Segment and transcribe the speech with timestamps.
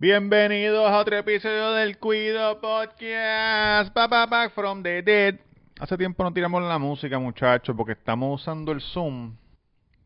[0.00, 3.92] Bienvenidos a otro episodio del Cuido Podcast.
[3.92, 5.34] Papa back from the dead.
[5.78, 9.36] Hace tiempo no tiramos la música, muchachos, porque estamos usando el Zoom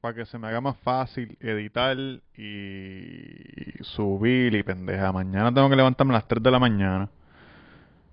[0.01, 1.97] para que se me haga más fácil editar
[2.37, 5.13] y subir y pendeja.
[5.13, 7.09] Mañana tengo que levantarme a las 3 de la mañana.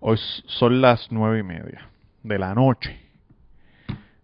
[0.01, 1.89] Hoy son las nueve y media
[2.21, 2.95] de la noche.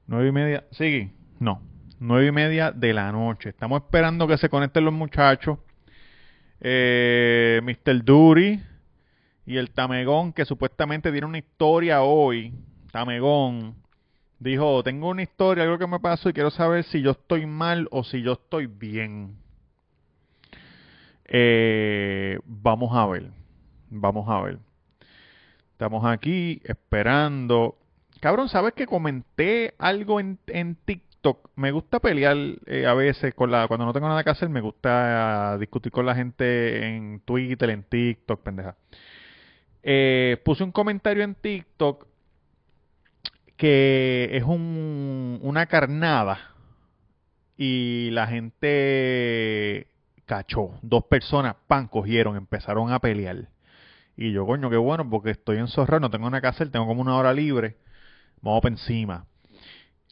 [0.06, 1.64] Nueve y media, sigue, no,
[2.00, 3.50] nueve y media de la noche.
[3.50, 5.58] Estamos esperando que se conecten los muchachos.
[6.60, 8.04] Eh, Mr.
[8.04, 8.62] Dury
[9.46, 12.54] y el Tamegón, que supuestamente tiene una historia hoy.
[12.92, 13.76] Tamegón
[14.40, 17.88] dijo: Tengo una historia, algo que me pasó y quiero saber si yo estoy mal
[17.92, 19.36] o si yo estoy bien.
[21.26, 23.32] Eh, vamos a ver.
[23.90, 24.60] Vamos a ver.
[25.74, 27.78] Estamos aquí esperando
[28.20, 31.07] Cabrón, ¿sabes que comenté algo en, en TikTok?
[31.56, 34.62] Me gusta pelear eh, a veces con la cuando no tengo nada que hacer, me
[34.62, 38.76] gusta uh, discutir con la gente en Twitter, en TikTok, pendeja.
[39.84, 42.08] Eh, puse un comentario en TikTok
[43.56, 46.52] que es un, una carnada
[47.58, 49.88] y la gente
[50.26, 50.72] cachó.
[50.82, 53.50] Dos personas, pan, cogieron, empezaron a pelear.
[54.16, 56.88] Y yo, coño, qué bueno, porque estoy en Zorra, no tengo nada que hacer, tengo
[56.88, 57.78] como una hora libre
[58.42, 59.26] Vamos para encima.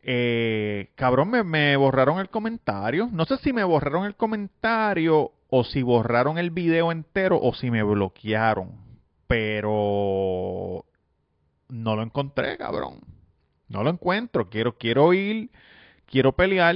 [0.07, 3.09] Eh, cabrón, me, borraron el comentario.
[3.11, 7.71] No sé si me borraron el comentario o si borraron el video entero o si
[7.71, 8.71] me bloquearon.
[9.25, 10.85] Pero
[11.69, 12.99] no lo encontré, cabrón.
[13.67, 14.47] No lo encuentro.
[14.49, 15.49] Quiero, quiero ir,
[16.05, 16.75] quiero pelear.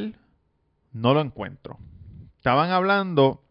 [0.92, 1.78] No lo encuentro.
[2.38, 3.44] Estaban hablando.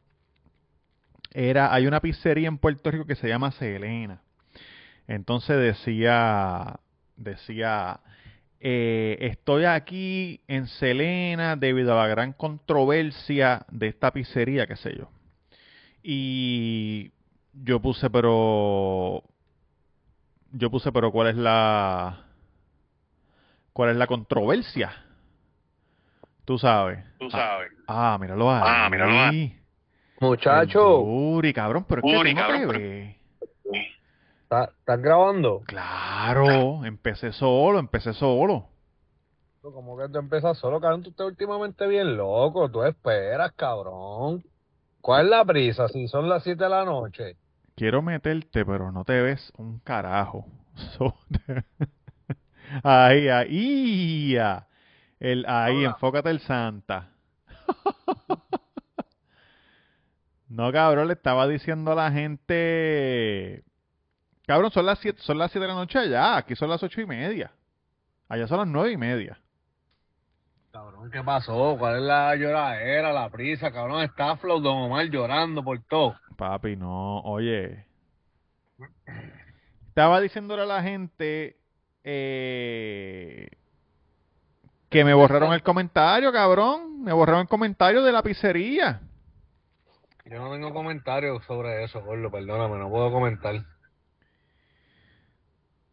[1.32, 4.22] Era, hay una pizzería en Puerto Rico que se llama Selena.
[5.06, 6.80] Entonces decía
[7.18, 8.00] decía,
[8.60, 14.96] eh, estoy aquí en Selena debido a la gran controversia de esta pizzería, qué sé
[14.96, 15.08] yo.
[16.02, 17.12] Y
[17.52, 19.22] yo puse, pero...
[20.52, 22.24] Yo puse, pero ¿cuál es la...
[23.72, 24.92] ¿Cuál es la controversia?
[26.44, 27.04] Tú sabes.
[27.18, 27.70] Tú sabes.
[27.86, 28.62] Ah, ah míralo ahí.
[28.64, 29.60] Ah, míralo ahí.
[30.20, 31.00] Muchacho.
[31.00, 33.17] Uri, cabrón, pero es que tú no te ves.
[34.50, 35.62] ¿Estás grabando?
[35.66, 38.66] Claro, empecé solo, empecé solo.
[39.60, 41.02] ¿Cómo que tú empiezas solo, cabrón?
[41.02, 42.70] Tú estás últimamente bien loco.
[42.70, 44.42] Tú esperas, cabrón.
[45.02, 47.36] ¿Cuál es la prisa si son las 7 de la noche?
[47.76, 50.46] Quiero meterte, pero no te ves un carajo.
[52.82, 54.38] ahí, ahí.
[55.20, 57.10] El, ahí, enfócate el Santa.
[60.48, 63.62] no, cabrón, le estaba diciendo a la gente
[64.48, 66.38] Cabrón, son las 7 son las siete de la noche allá.
[66.38, 67.52] Aquí son las ocho y media.
[68.30, 69.38] Allá son las nueve y media.
[70.72, 71.76] Cabrón, ¿qué pasó?
[71.78, 73.70] ¿Cuál es la lloradera, la prisa?
[73.70, 76.16] Cabrón, está Flow Don Omar llorando por todo.
[76.38, 77.20] Papi, no.
[77.24, 77.84] Oye.
[79.88, 81.58] Estaba diciéndole a la gente
[82.02, 83.50] eh,
[84.88, 87.02] que me borraron el comentario, cabrón.
[87.04, 89.02] Me borraron el comentario de la pizzería.
[90.24, 92.30] Yo no tengo comentarios sobre eso, Gordo.
[92.30, 93.62] Perdóname, no puedo comentar.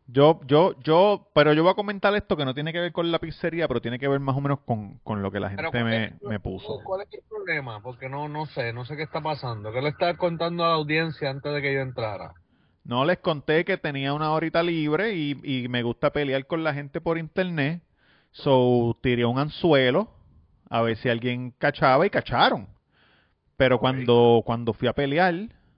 [0.07, 3.11] Yo, yo, yo, pero yo voy a comentar esto que no tiene que ver con
[3.11, 5.83] la pizzería, pero tiene que ver más o menos con, con lo que la gente
[5.83, 6.79] me, me, puso.
[6.83, 7.81] ¿Cuál es el problema?
[7.81, 9.71] Porque no, no sé, no sé qué está pasando.
[9.71, 12.33] ¿Qué le estás contando a la audiencia antes de que yo entrara?
[12.83, 16.75] No, les conté que tenía una horita libre y, y me gusta pelear con la
[16.75, 17.81] gente por internet.
[18.31, 20.09] So, tiré un anzuelo
[20.69, 22.67] a ver si alguien cachaba y cacharon.
[23.57, 25.33] Pero cuando, cuando fui a pelear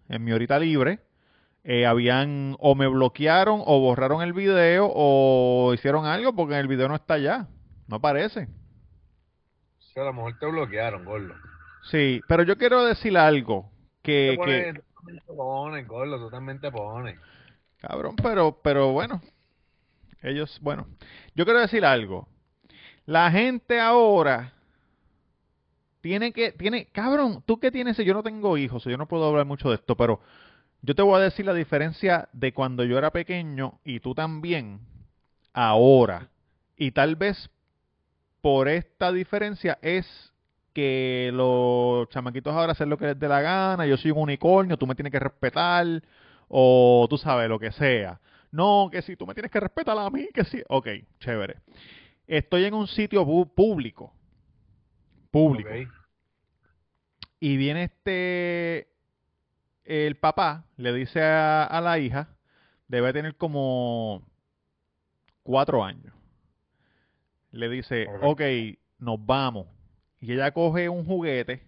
[0.10, 1.00] en mi horita libre,
[1.70, 6.88] eh, habían o me bloquearon o borraron el video o hicieron algo porque el video
[6.88, 7.48] no está allá.
[7.88, 8.48] No aparece.
[9.80, 11.34] Sí, a lo mejor te bloquearon, Gordo.
[11.92, 13.70] Sí, pero yo quiero decir algo
[14.02, 14.40] que...
[14.46, 14.82] que...
[15.26, 17.20] Te pone, Gordo, totalmente pone.
[17.82, 19.22] Cabrón, pero, pero bueno.
[20.22, 20.88] Ellos, bueno.
[21.36, 22.30] Yo quiero decir algo.
[23.06, 24.54] La gente ahora
[26.00, 29.46] tiene que, tiene, cabrón, tú que tienes, yo no tengo hijos, yo no puedo hablar
[29.46, 30.22] mucho de esto, pero
[30.88, 34.80] yo te voy a decir la diferencia de cuando yo era pequeño y tú también
[35.52, 36.30] ahora.
[36.78, 37.50] Y tal vez
[38.40, 40.08] por esta diferencia es
[40.72, 44.78] que los chamaquitos ahora hacen lo que les dé la gana, yo soy un unicornio,
[44.78, 45.86] tú me tienes que respetar,
[46.48, 48.22] o tú sabes, lo que sea.
[48.54, 50.64] No, que si tú me tienes que respetar a mí, que sí.
[50.70, 50.88] Ok,
[51.20, 51.58] chévere.
[52.28, 54.14] Estoy en un sitio público.
[55.32, 55.70] Público.
[57.42, 58.88] Y viene este
[59.88, 62.28] el papá le dice a, la hija,
[62.88, 64.22] debe tener como
[65.44, 66.14] cuatro años.
[67.52, 68.42] Le dice, ok,
[69.00, 69.68] nos vamos.
[70.20, 71.64] Y ella coge un juguete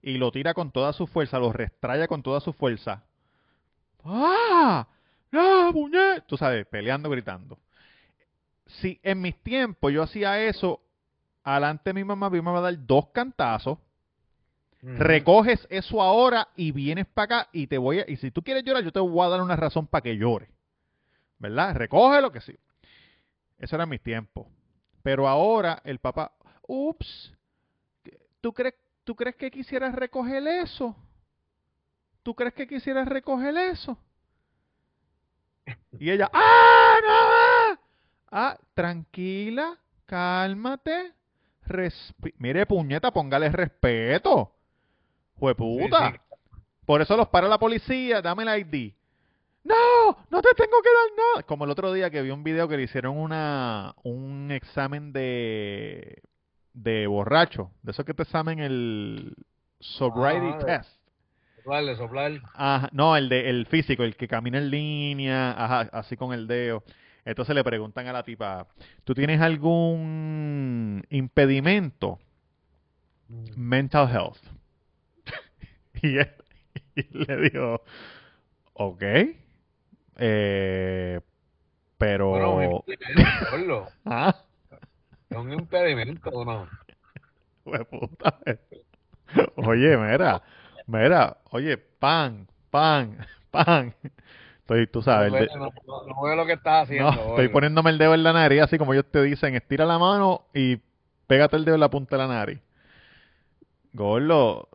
[0.00, 3.02] y lo tira con toda su fuerza, lo restraya con toda su fuerza.
[4.04, 4.86] ¡Ah!
[5.32, 6.24] ¡Ah, puñet!
[6.26, 7.58] Tú sabes, peleando, gritando.
[8.66, 10.80] Si en mis tiempos yo hacía eso,
[11.42, 13.78] adelante mi mamá, mi mamá va a dar dos cantazos,
[14.86, 18.64] Recoges eso ahora y vienes para acá y te voy a, y si tú quieres
[18.64, 20.50] llorar, yo te voy a dar una razón para que llore.
[21.38, 21.74] ¿Verdad?
[21.74, 22.54] Recoge lo que sí.
[23.58, 24.46] Eso era mis tiempos.
[25.02, 26.32] Pero ahora el papá,
[26.66, 27.32] ups,
[28.40, 30.94] ¿tú crees, ¿tú crees que quisieras recoger eso?
[32.22, 33.98] ¿Tú crees que quisieras recoger eso?
[35.98, 37.80] Y ella, ¡ah, no!
[38.30, 41.12] Ah, tranquila, cálmate.
[41.66, 44.50] respi- Mire, puñeta, póngale respeto.
[45.38, 46.12] Jueputa.
[46.12, 46.18] Sí,
[46.86, 48.92] Por eso los para la policía, dame el ID.
[49.64, 51.42] No, no te tengo que dar nada.
[51.44, 56.22] Como el otro día que vi un video que le hicieron una un examen de
[56.74, 59.34] de borracho, de eso que te examen el
[59.80, 60.90] sobriety Ah, test.
[61.56, 62.32] Soplarle, soplar.
[62.52, 66.46] Ajá, no, el de el físico, el que camina en línea, ajá, así con el
[66.46, 66.82] dedo.
[67.24, 68.66] Entonces le preguntan a la tipa,
[69.04, 72.18] ¿tú tienes algún impedimento?
[73.56, 74.36] Mental health.
[76.04, 76.30] Y él
[76.96, 77.82] y le dijo,
[78.74, 79.02] ok,
[80.18, 81.20] eh,
[81.98, 82.30] pero...
[82.30, 83.88] Bueno, un impedimento, gordo.
[84.04, 84.36] ah,
[85.30, 86.68] un impedimento, ¿o ¿no?
[87.64, 88.38] hueputa.
[89.56, 90.42] Oye, mira,
[90.86, 93.94] mira, oye, pan, pan, pan.
[94.58, 97.12] Estoy, tú sabes, No, veo lo que estás haciendo.
[97.12, 99.98] No, estoy poniéndome el dedo en la nariz, así como ellos te dicen, estira la
[99.98, 100.78] mano y
[101.26, 102.60] pégate el dedo en la punta de la nariz.
[103.92, 104.68] Gordo,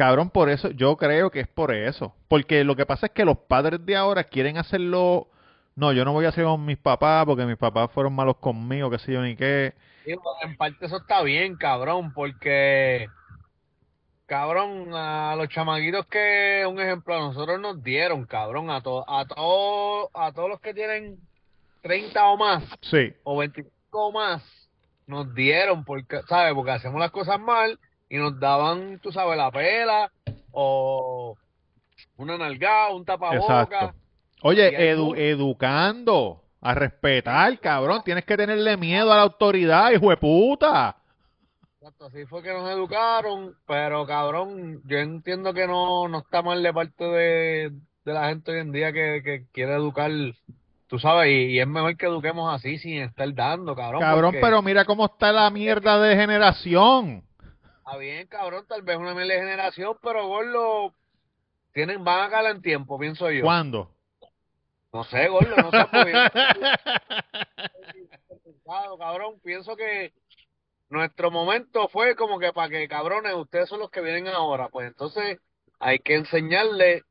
[0.00, 2.14] cabrón, por eso, yo creo que es por eso.
[2.26, 5.28] Porque lo que pasa es que los padres de ahora quieren hacerlo.
[5.76, 8.88] No, yo no voy a hacer con mis papás porque mis papás fueron malos conmigo,
[8.90, 9.74] qué sé yo ni qué.
[10.06, 10.12] Sí,
[10.42, 13.08] en parte eso está bien, cabrón, porque,
[14.24, 19.26] cabrón, a los chamaquitos que, un ejemplo, a nosotros nos dieron, cabrón, a, to- a,
[19.26, 21.18] to- a todos los que tienen
[21.82, 24.42] 30 o más, Sí, o 25 o más,
[25.06, 26.54] nos dieron, porque, ¿sabes?
[26.54, 27.78] Porque hacemos las cosas mal
[28.10, 30.10] y nos daban, tú sabes, la pela,
[30.52, 31.36] o
[32.16, 33.62] una nalgada, un tapaboca.
[33.64, 33.96] exacto.
[34.42, 38.02] Oye, edu- educando, a respetar, cabrón.
[38.04, 40.96] Tienes que tenerle miedo a la autoridad, hijo de puta.
[41.78, 46.62] Exacto, así fue que nos educaron, pero cabrón, yo entiendo que no, no está mal
[46.62, 47.70] de parte de,
[48.04, 50.10] de la gente hoy en día que, que quiere educar,
[50.88, 54.00] tú sabes, y, y es mejor que eduquemos así sin estar dando, cabrón.
[54.02, 57.22] Cabrón, porque pero mira cómo está la mierda de generación.
[57.90, 60.94] Está bien, cabrón, tal vez una mala generación, pero gordo,
[61.72, 63.42] tienen, van a calar en tiempo, pienso yo.
[63.42, 63.90] ¿Cuándo?
[64.92, 66.12] No sé, gordo, no sé, porque
[68.96, 70.12] cabrón, pienso que
[70.88, 74.86] nuestro momento fue como que para que, cabrones, ustedes son los que vienen ahora, pues
[74.86, 75.40] entonces
[75.80, 77.02] hay que enseñarles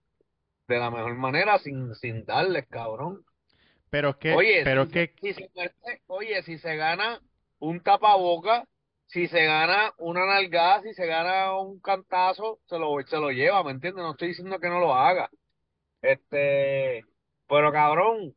[0.69, 3.25] de la mejor manera sin, sin darles, cabrón.
[3.89, 5.51] Pero que, Oye, pero si, que, si se,
[6.07, 7.19] oye, si se gana
[7.59, 8.63] un tapaboca,
[9.09, 13.63] si se gana una nalgada, si se gana un cantazo, se lo, se lo lleva,
[13.63, 14.03] ¿me entiendes?
[14.03, 15.31] No estoy diciendo que no lo haga.
[16.01, 17.03] Este,
[17.47, 18.35] pero cabrón,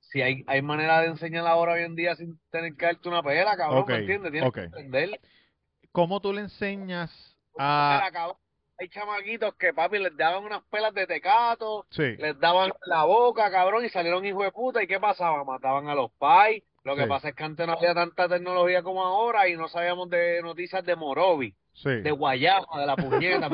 [0.00, 3.22] si hay, hay manera de enseñar ahora hoy en día sin tener que darte una
[3.22, 4.32] pela, cabrón, Ok, ¿me entiendes?
[4.32, 5.20] Tienes que aprender.
[5.92, 7.10] ¿cómo tú le enseñas
[7.58, 8.02] a...
[8.78, 13.50] hay chamaquitos que, papi, les daban unas pelas de tecato, Sí, les daban la boca,
[13.50, 14.82] cabrón, y salieron hijos de puta.
[14.82, 15.42] ¿Y qué pasaba?
[15.42, 16.62] Mataban a los pais.
[16.84, 17.08] Lo que Sí.
[17.08, 20.84] pasa es que antes no había tanta tecnología como ahora y no sabíamos de noticias
[20.84, 21.88] de Morovi, sí.
[21.88, 23.48] de Guayama, de la puñeta.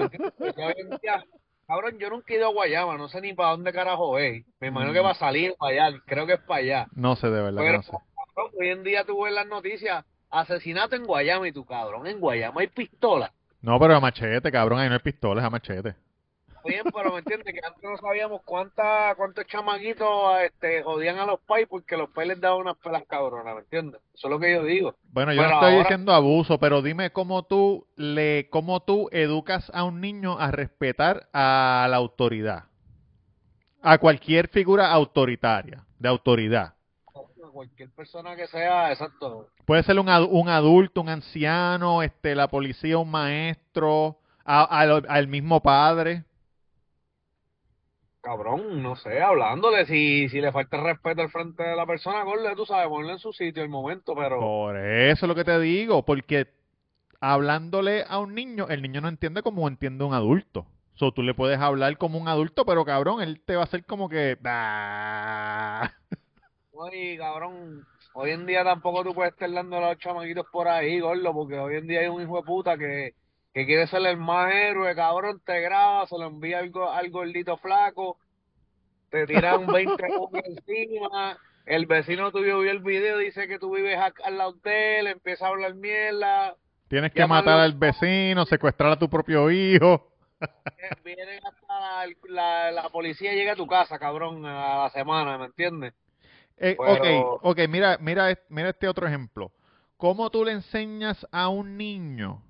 [1.66, 4.44] cabrón, yo nunca he ido a Guayama, no sé ni para dónde carajo es.
[4.60, 6.86] Me imagino que va a salir para allá, creo que es para allá.
[6.94, 7.90] No sé, de verdad Pero, no sé.
[7.92, 12.18] cabrón, hoy en día tú ves las noticias, asesinato en Guayama y tu cabrón, en
[12.20, 13.30] Guayama hay pistolas.
[13.62, 15.94] No, pero a machete, cabrón, ahí no hay pistolas, a machete.
[16.64, 21.40] Bien, pero me entiendes que antes no sabíamos cuánta, cuántos chamaquitos este, jodían a los
[21.40, 24.00] pais porque los pais les daban unas pelas cabronas, ¿me entiendes?
[24.14, 24.94] Eso es lo que yo digo.
[25.12, 29.08] Bueno, yo Pero no estoy ahora- diciendo abuso, pero dime cómo tú le, cómo tú
[29.12, 32.64] educas a un niño a respetar a la autoridad,
[33.82, 36.74] a cualquier figura autoritaria, de autoridad.
[37.52, 39.48] Cualquier persona que sea, exacto.
[39.66, 45.26] Puede ser un, un adulto, un anciano, este, la policía, un maestro, a- al- al
[45.28, 46.24] mismo padre.
[48.22, 52.54] Cabrón, no sé, hablándole, si, si le falta respeto al frente de la persona, gordo,
[52.54, 55.58] tú sabes, ponle en su sitio el momento, pero Por eso es lo que te
[55.58, 56.48] digo, porque
[57.18, 60.66] hablándole a un niño, el niño no entiende como entiende un adulto.
[60.94, 63.86] So, tú le puedes hablar como un adulto, pero cabrón, él te va a hacer
[63.86, 64.36] como que...
[66.72, 71.00] Oye, cabrón, hoy en día tampoco tú puedes estar dando a los chamaquitos por ahí,
[71.00, 73.14] gordo, porque hoy en día hay un hijo de puta que
[73.52, 77.10] que quiere ser el más héroe, cabrón, te graba, se lo envía al, go- al
[77.10, 78.16] gordito flaco,
[79.10, 83.98] te tiran 20 hombres encima, el vecino tuyo vio el video, dice que tú vives
[84.24, 86.54] al lado de él, empieza a hablar mierda,
[86.88, 90.12] Tienes que matar al vecino, secuestrar a tu propio hijo.
[90.40, 95.38] eh, vienen hasta la, la, la policía llega a tu casa, cabrón, a la semana,
[95.38, 95.94] ¿me entiendes?
[96.56, 99.52] Eh, Pero- Ok, ok, mira, mira, mira este otro ejemplo.
[99.96, 102.42] ¿Cómo tú le enseñas a un niño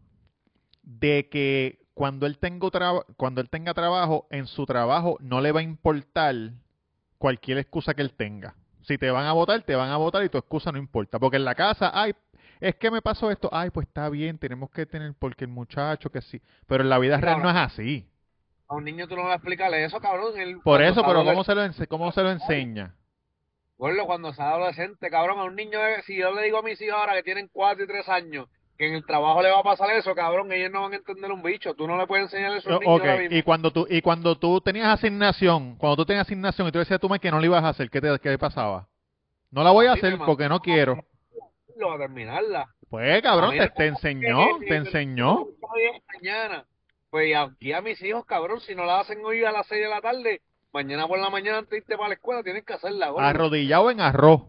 [0.82, 5.52] de que cuando él tenga traba- cuando él tenga trabajo, en su trabajo no le
[5.52, 6.34] va a importar
[7.18, 8.54] cualquier excusa que él tenga?
[8.82, 11.18] Si te van a votar, te van a votar y tu excusa no importa.
[11.18, 12.14] Porque en la casa, ay,
[12.60, 16.10] es que me pasó esto, ay, pues está bien, tenemos que tener, porque el muchacho
[16.10, 16.40] que sí.
[16.66, 18.06] Pero en la vida real no es así.
[18.68, 20.38] A un niño tú no le explicar eso, cabrón.
[20.38, 22.94] él Por eso, pero ¿cómo se lo, cómo se lo enseña?
[23.76, 26.80] Gordo, cuando sea adolescente, cabrón, a un niño, de- si yo le digo a mis
[26.82, 28.46] hijos ahora que tienen 4 y 3 años,
[28.80, 31.30] que en el trabajo le va a pasar eso, cabrón, ellos no van a entender
[31.30, 31.74] un bicho.
[31.74, 33.36] Tú no le puedes enseñar eso a un niño Ok, ahora mismo.
[33.36, 36.96] y cuando tú y cuando tú tenías asignación, cuando tú tenías asignación y tú decías
[36.96, 38.88] a tu madre que no lo ibas a hacer, ¿qué te qué pasaba?
[39.50, 41.04] No la voy a Sí, hacer porque no quiero.
[41.76, 42.68] Lo a terminarla.
[42.88, 45.46] Pues, cabrón, te, te enseñó, te enseñó.
[46.14, 46.64] Mañana.
[47.10, 49.88] Pues aquí a mis hijos, cabrón, si no la hacen hoy a las 6 de
[49.88, 50.40] la tarde,
[50.72, 53.12] mañana por la mañana antes de irte para la escuela tienes que hacerla.
[53.18, 54.42] Arrodillado en arroz,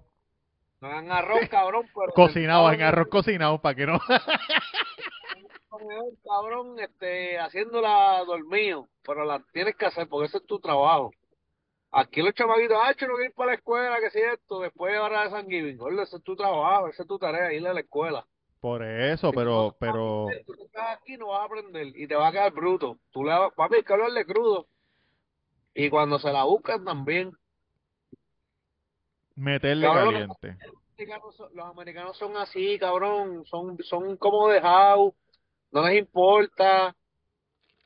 [0.81, 3.99] No hagan arroz, cabrón, pero cocinado en arroz cocinado para que no.
[5.69, 11.11] comedor, cabrón, este, haciéndola dormido, pero la tienes que hacer porque ese es tu trabajo.
[11.91, 14.95] Aquí los chamaquitos, ah, yo no quiero ir para la escuela, que si esto, después
[14.95, 17.81] ahora de San Giving, ese es tu trabajo, esa es tu tarea, ir a la
[17.81, 18.25] escuela.
[18.61, 22.27] Por eso, pero pero Tú no estás aquí, no vas a aprender y te va
[22.27, 22.97] a quedar bruto.
[23.11, 24.67] Tú le vas, papi, hay que hablarle crudo.
[25.73, 27.33] Y cuando se la buscan también.
[29.41, 30.57] Meterle Cabrón, caliente.
[30.65, 35.13] Los americanos son, los americanos son así, cabrón, son, son como dejados,
[35.71, 36.95] no les importa.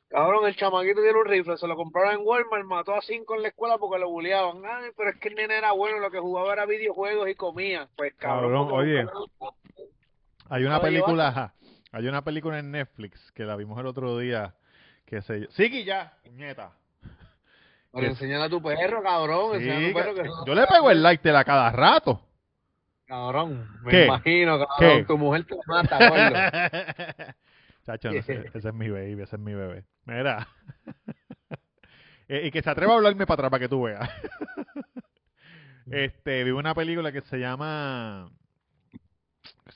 [0.08, 3.42] Cabrón, el chamaquito tiene un rifle, se lo compraron en Walmart, mató a cinco en
[3.42, 4.62] la escuela porque lo bulleaban.
[4.64, 7.88] Ay, pero es que el nene era bueno, lo que jugaba era videojuegos y comía.
[7.96, 9.06] Pues cabrón, Cabrón, ¿cómo oye.
[10.48, 11.54] Hay una película, ajá,
[11.90, 14.54] hay una película en Netflix que la vimos el otro día
[15.06, 16.72] que se Sigue ya, puñeta.
[17.96, 20.90] Pero enseñale a tu perro, cabrón, Sí, a tu perro que- que yo le pego
[20.90, 22.20] el like de la cada rato.
[23.06, 24.04] Cabrón, me ¿Qué?
[24.06, 25.04] imagino, cabrón, ¿Qué?
[25.04, 26.34] tu mujer te mata, gordo.
[27.86, 29.84] Chacho, no sé, ese es mi baby, ese es mi bebé.
[30.04, 30.46] Mira.
[32.28, 34.10] Eh, y que se atreva a hablarme para atrás para que tú veas.
[35.92, 38.28] este, vi una película que se llama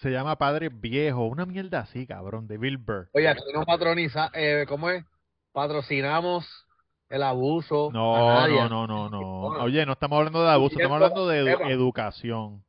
[0.00, 3.08] se llama Padres Viejos, una mierda así, cabrón, de Bill Burr.
[3.12, 5.04] Oye, aquí no patroniza, eh, ¿cómo es?
[5.52, 6.66] Patrocinamos
[7.10, 9.40] el abuso No, no, no, no, no.
[9.62, 12.64] Oye, no estamos hablando de abuso, estamos hablando de edu- educación.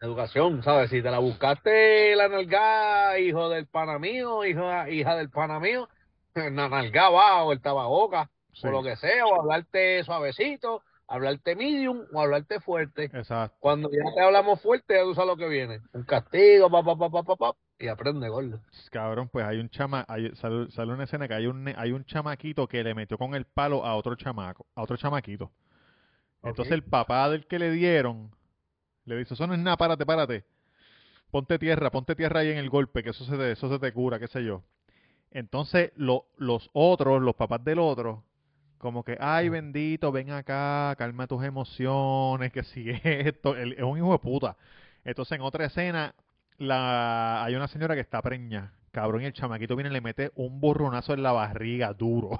[0.00, 0.90] Educación, ¿sabes?
[0.90, 5.88] Si te la buscaste la nalgada, hijo del pana mío, hija, hija del pana mío,
[6.34, 11.56] la nalgada va o el tababoca, Sí, o lo que sea, o hablarte suavecito, hablarte
[11.56, 13.04] medium o hablarte fuerte.
[13.04, 13.56] exacto.
[13.60, 15.80] Cuando ya te hablamos fuerte, ya tú sabes lo que viene.
[15.92, 18.60] Un castigo, pa, pa, pa, pa, pa, pa, y aprende, gordo.
[18.90, 22.04] Cabrón, pues hay un chama, hay, sale, sale una escena que hay un, hay un
[22.04, 25.50] chamaquito que le metió con el palo a otro chamaco, a otro chamaquito.
[26.42, 28.30] Entonces el papá del que le dieron
[29.04, 30.44] le dice, eso no es nada, párate, párate.
[31.30, 33.92] Ponte tierra, ponte tierra ahí en el golpe, que eso se te, eso se te
[33.92, 34.62] cura, qué sé yo.
[35.30, 38.24] Entonces lo- los otros, los papás del otro,
[38.78, 43.98] como que, ay bendito, ven acá, calma tus emociones, que si esto, él es un
[43.98, 44.56] hijo de puta.
[45.04, 46.14] Entonces en otra escena
[46.58, 50.32] la hay una señora que está preña, cabrón, y el chamaquito viene y le mete
[50.34, 52.38] un borronazo en la barriga duro.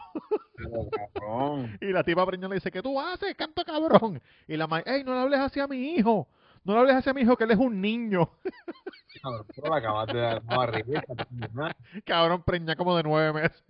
[1.14, 1.78] Cabrón.
[1.80, 4.20] Y la tipa preñada le dice, ¿qué tú haces, canto cabrón?
[4.46, 6.28] Y la madre, ey, no le hables así a mi hijo.
[6.64, 8.30] No le hables así a mi hijo, que él es un niño.
[9.22, 11.02] Cabrón, pero de dar una barriguita,
[11.52, 11.68] ¿no?
[12.04, 13.64] cabrón, preña como de nueve meses.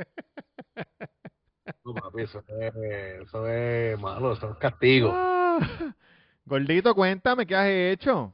[1.85, 2.75] No, papi, eso es,
[3.23, 5.13] eso es malo, eso es castigo.
[5.15, 5.59] Ah.
[6.45, 8.33] Gordito, cuéntame, ¿qué has hecho?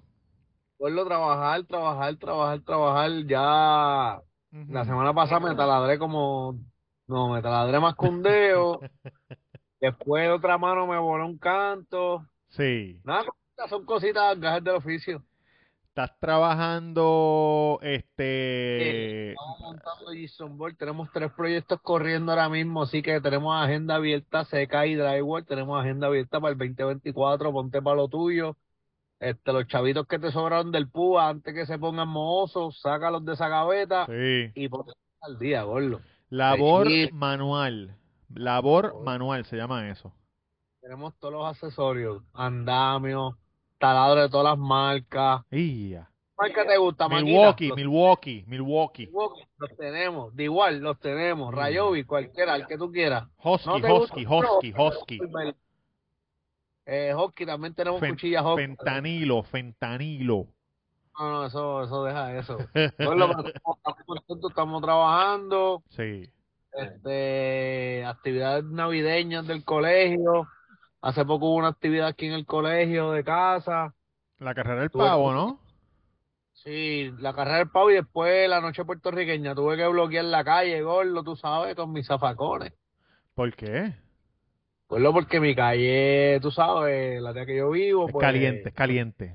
[0.81, 3.11] A trabajar, trabajar, trabajar, trabajar.
[3.27, 4.21] Ya
[4.69, 6.59] la semana pasada me taladré como,
[7.07, 8.81] no, me taladré más que un dedo.
[9.81, 12.25] Después otra mano me voló un canto.
[12.49, 13.01] Sí.
[13.05, 13.25] Nada,
[13.69, 15.25] son cositas, gajes del oficio.
[15.97, 19.31] Estás trabajando, este...
[19.31, 24.45] Estamos montando Jason Board, tenemos tres proyectos corriendo ahora mismo, así que tenemos agenda abierta,
[24.45, 28.57] seca y drywall, tenemos agenda abierta para el 2024, ponte para lo tuyo.
[29.21, 33.35] Este, los chavitos que te sobraron del PUA, antes que se pongan mohosos, sácalos de
[33.35, 34.51] esa gaveta Sí.
[34.53, 36.01] y ponte al día, gordo.
[36.29, 37.09] Labor Sí.
[37.13, 37.97] manual.
[38.35, 40.13] Labor manual se llama eso.
[40.81, 43.37] Tenemos todos los accesorios, andamios,
[43.85, 46.09] taladro de todas las marcas, Ya.
[46.39, 47.09] marca te gusta?
[47.09, 49.07] Milwaukee, Los- Milwaukee, Milwaukee.
[49.07, 51.53] Milwaukee, Los tenemos, de igual, los tenemos.
[51.53, 51.57] Mm.
[51.57, 53.25] Rayobi, cualquiera, el que tú quieras.
[53.43, 54.17] Husky, ¿No te gusta?
[54.21, 54.39] No,
[54.87, 55.21] Husky.
[56.87, 58.57] Eh, Husky, también tenemos Fen- cuchillas Husky.
[58.63, 60.47] Fentanilo, fentanilo.
[61.19, 62.59] No, no, eso, eso deja eso.
[62.75, 63.37] Estamos
[64.07, 65.83] contentos, estamos trabajando.
[65.91, 66.29] Sí.
[66.73, 70.49] este, actividades navideñas del colegio.
[71.05, 73.95] Hace poco hubo una actividad aquí en el colegio de casa.
[74.39, 75.61] La carrera del Tuve- pavo, ¿no?
[76.55, 79.55] Sí, la carrera del pavo y después la noche puertorriqueña.
[79.55, 82.73] Tuve que bloquear la calle, gordo, tú sabes, con mis zafacones.
[83.35, 83.93] ¿Por qué?
[84.89, 88.75] Gordo, porque mi calle, tú sabes, la de que yo vivo, Es pues, caliente, es
[88.75, 89.35] caliente.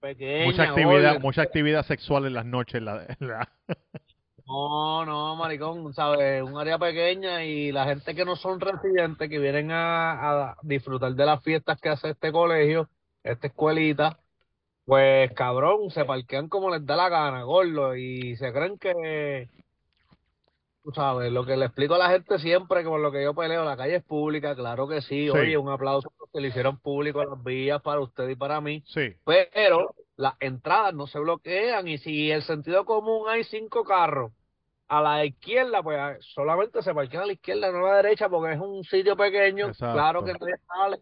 [0.00, 1.20] pequeña, Mucha actividad, gordo.
[1.20, 2.74] mucha actividad sexual en las noches.
[2.76, 3.52] en la- en la-
[4.46, 6.42] No, no, maricón, ¿sabes?
[6.42, 11.14] Un área pequeña y la gente que no son residentes, que vienen a, a disfrutar
[11.14, 12.88] de las fiestas que hace este colegio,
[13.22, 14.18] esta escuelita,
[14.84, 19.48] pues cabrón, se parquean como les da la gana, gordo, y se creen que,
[20.82, 23.34] tú sabes, lo que le explico a la gente siempre, que por lo que yo
[23.34, 25.30] peleo, la calle es pública, claro que sí, Sí.
[25.30, 28.82] oye, un aplauso porque le hicieron público a las vías para usted y para mí.
[28.86, 29.14] Sí.
[29.24, 34.32] Pero las entradas no se bloquean y si el sentido común hay cinco carros
[34.88, 38.28] a la izquierda, pues ah, solamente se parquean a la izquierda, no a la derecha,
[38.28, 39.68] porque es un sitio pequeño.
[39.68, 39.94] Exacto.
[39.94, 40.98] Claro que nadie sale.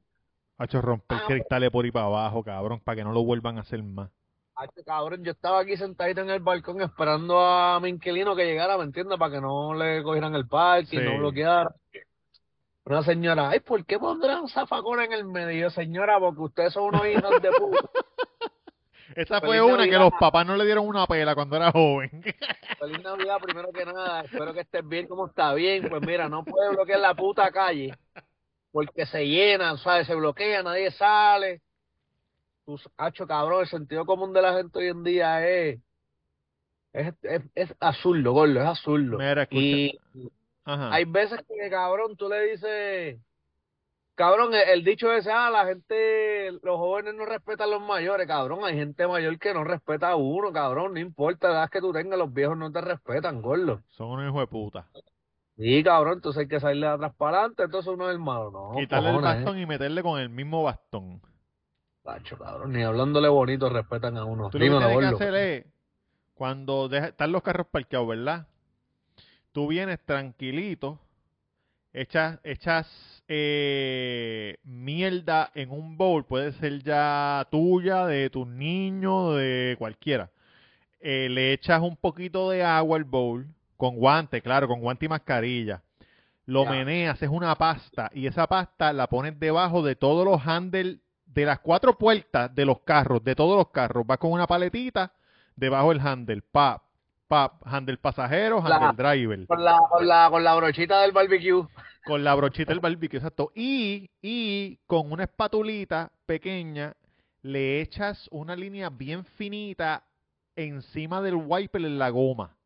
[0.59, 3.63] Hacho romper Ah, cristales por ahí para abajo, cabrón, para que no lo vuelvan a
[3.63, 4.11] hacer más.
[4.55, 8.77] Ay, cabrón, yo estaba aquí sentadito en el balcón esperando a mi inquilino que llegara,
[8.77, 9.19] ¿me entiendes?
[9.19, 11.75] Para que no le cogieran el parque y no bloqueara.
[12.85, 16.19] Una señora, ay, ¿por qué pondrán zafacón en el medio, señora?
[16.19, 17.89] Porque ustedes son unos hijos de puta.
[19.15, 22.11] Esa fue una que los papás no le dieron una pela cuando era joven.
[22.79, 24.23] Feliz Navidad, primero que nada.
[24.23, 25.89] Espero que estés bien como está bien.
[25.89, 27.95] Pues mira, no puede bloquear la puta calle
[28.73, 30.07] porque se llena, ¿sabes?
[30.07, 31.61] Se bloquea, nadie sale.
[32.65, 35.81] Tú, hacho, cabrón, el sentido común de la gente hoy en día es.
[36.93, 39.19] Es, es, es absurdo, gordo, es absurdo.
[39.19, 39.61] Mira, escucha.
[39.61, 39.99] Y
[40.65, 40.93] Ajá.
[40.93, 43.21] hay veces que, cabrón, tú le dices.
[44.15, 48.27] Cabrón, el, el dicho ese, ah, la gente, los jóvenes no respetan a los mayores,
[48.27, 48.61] cabrón.
[48.65, 50.93] Hay gente mayor que no respeta a uno, cabrón.
[50.95, 53.81] No importa la edad que tú tengas, los viejos no te respetan, gordo.
[53.89, 54.87] Son unos hijos de puta.
[55.57, 58.51] Sí, cabrón, entonces hay que salir de atrás para adelante, entonces uno es el malo,
[58.51, 61.13] no, Quitarle el bastón y meterle con el mismo bastón.
[61.13, 61.21] eh.
[62.03, 64.49] Tacho, cabrón, ni hablándole bonito respetan a uno.
[64.51, 65.67] Tú lo que tienes que hacer es,
[66.35, 68.47] cuando deja- están los carros parqueados, ¿verdad?
[69.53, 70.99] Tú vienes tranquilito,
[71.93, 72.87] echas, echas
[73.29, 80.31] eh, mierda en un bowl, puede ser ya tuya, de tus niños, de cualquiera.
[81.01, 85.09] Eh, le echas un poquito de agua al bowl, con guante, claro, con guante y
[85.09, 85.83] mascarilla.
[86.47, 86.71] Lo Ya.
[86.71, 91.45] meneas, es una pasta, y esa pasta la pones debajo de todos los handles de
[91.47, 94.05] las cuatro puertas de los carros, de todos los carros.
[94.11, 95.13] Va con una paletita
[95.55, 96.83] debajo del handle, pap,
[97.31, 101.65] pap, handle pasajero, La- handle driver, Con la, con la, con la brochita del barbecue.
[102.05, 103.53] con la brochita del barbecue, exacto.
[103.55, 106.93] Y, y con una espatulita pequeña
[107.43, 110.03] le echas una línea bien finita
[110.57, 112.57] encima del wiper en la goma.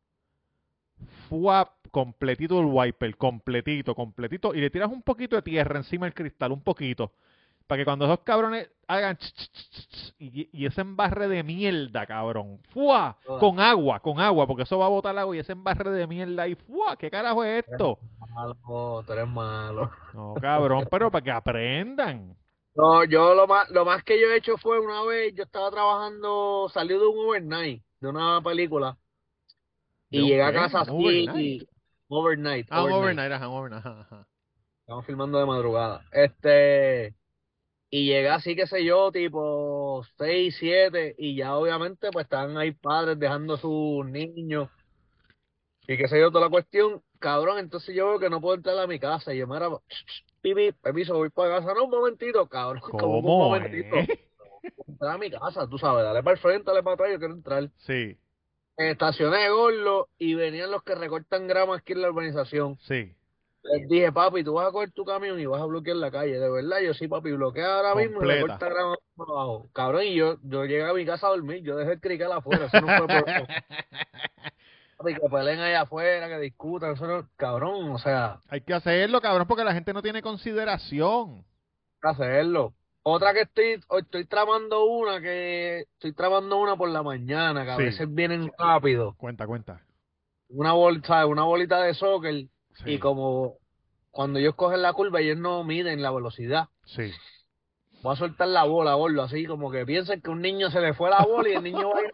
[1.29, 4.53] Fuap, completito el wiper, completito, completito.
[4.55, 7.11] Y le tiras un poquito de tierra encima del cristal, un poquito.
[7.67, 11.27] Para que cuando esos cabrones hagan ch, ch, ch, ch, ch, y, y ese embarre
[11.27, 12.59] de mierda, cabrón.
[12.69, 13.17] ¡Fua!
[13.25, 13.39] Toda.
[13.39, 16.47] Con agua, con agua, porque eso va a botar agua y ese embarre de mierda
[16.47, 16.95] y ¡fua!
[16.95, 17.97] ¿Qué carajo es esto?
[18.35, 19.89] Malo, tú eres malo.
[20.13, 22.35] No, cabrón, pero para que aprendan.
[22.75, 25.71] No, yo lo más, lo más que yo he hecho fue una vez, yo estaba
[25.71, 28.97] trabajando, salí de un overnight, de una película,
[30.09, 31.37] ¿De y llegué a casa ¿Un así, overnight?
[31.63, 31.67] y
[32.09, 33.01] overnight, Ah, overnight.
[33.03, 34.27] overnight, ajá, overnight, ajá.
[34.81, 36.03] Estamos filmando de madrugada.
[36.11, 37.15] Este,
[37.89, 42.71] y llegué así, qué sé yo, tipo 6, 7, y ya obviamente pues estaban ahí
[42.71, 44.69] padres dejando a sus niños,
[45.87, 48.77] y qué sé yo, toda la cuestión, cabrón, entonces yo veo que no puedo entrar
[48.79, 49.69] a mi casa, y yo me era,
[50.41, 54.07] pipi, permiso, voy para casa, no, un momentito, cabrón, como un ¿Cómo, momentito, eh?
[54.87, 57.33] entrar a mi casa, tú sabes, dale para el frente, dale para atrás, yo quiero
[57.33, 57.69] entrar.
[57.77, 58.17] Sí,
[58.77, 62.77] Estacioné Gordo, y venían los que recortan grama aquí en la urbanización.
[62.81, 63.15] sí.
[63.73, 66.37] Les dije, papi, tú vas a coger tu camión y vas a bloquear la calle.
[66.39, 68.41] De verdad, yo sí, papi, bloquea ahora mismo y Completa.
[68.43, 69.69] recorta grama para abajo.
[69.73, 71.63] Cabrón, y yo, yo llegué a mi casa a dormir.
[71.63, 72.65] Yo dejé el crical afuera.
[72.67, 73.25] Eso no fue por...
[74.97, 76.93] Papi, que peleen allá afuera, que discutan.
[76.93, 77.27] Eso no...
[77.37, 81.37] Cabrón, o sea, Hay que hacerlo, cabrón, porque la gente no tiene consideración.
[81.37, 82.73] hay que hacerlo.
[83.03, 85.81] Otra que estoy, hoy estoy tramando una que...
[85.93, 87.83] Estoy tramando una por la mañana, que a Sí.
[87.83, 89.15] veces vienen rápido.
[89.17, 89.81] Cuenta, cuenta.
[90.49, 92.45] Una bolsa, una bolita de soccer.
[92.83, 93.57] Sí, Y como
[94.11, 96.69] cuando ellos cogen la curva, ellos no miden la velocidad.
[96.85, 97.11] sí.
[98.01, 100.93] Voy a soltar la bola, gordo, así como que piensen que un niño se le
[100.93, 102.11] fue la bola y el niño va a ir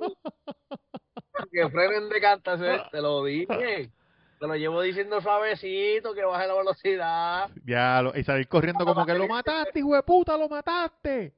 [1.51, 3.91] que frenen de cantación, te lo dije.
[4.39, 7.49] Te lo llevo diciendo suavecito, que baje la velocidad.
[7.65, 11.33] Ya, lo- y salir corriendo como que lo mataste, hijo de puta, lo mataste.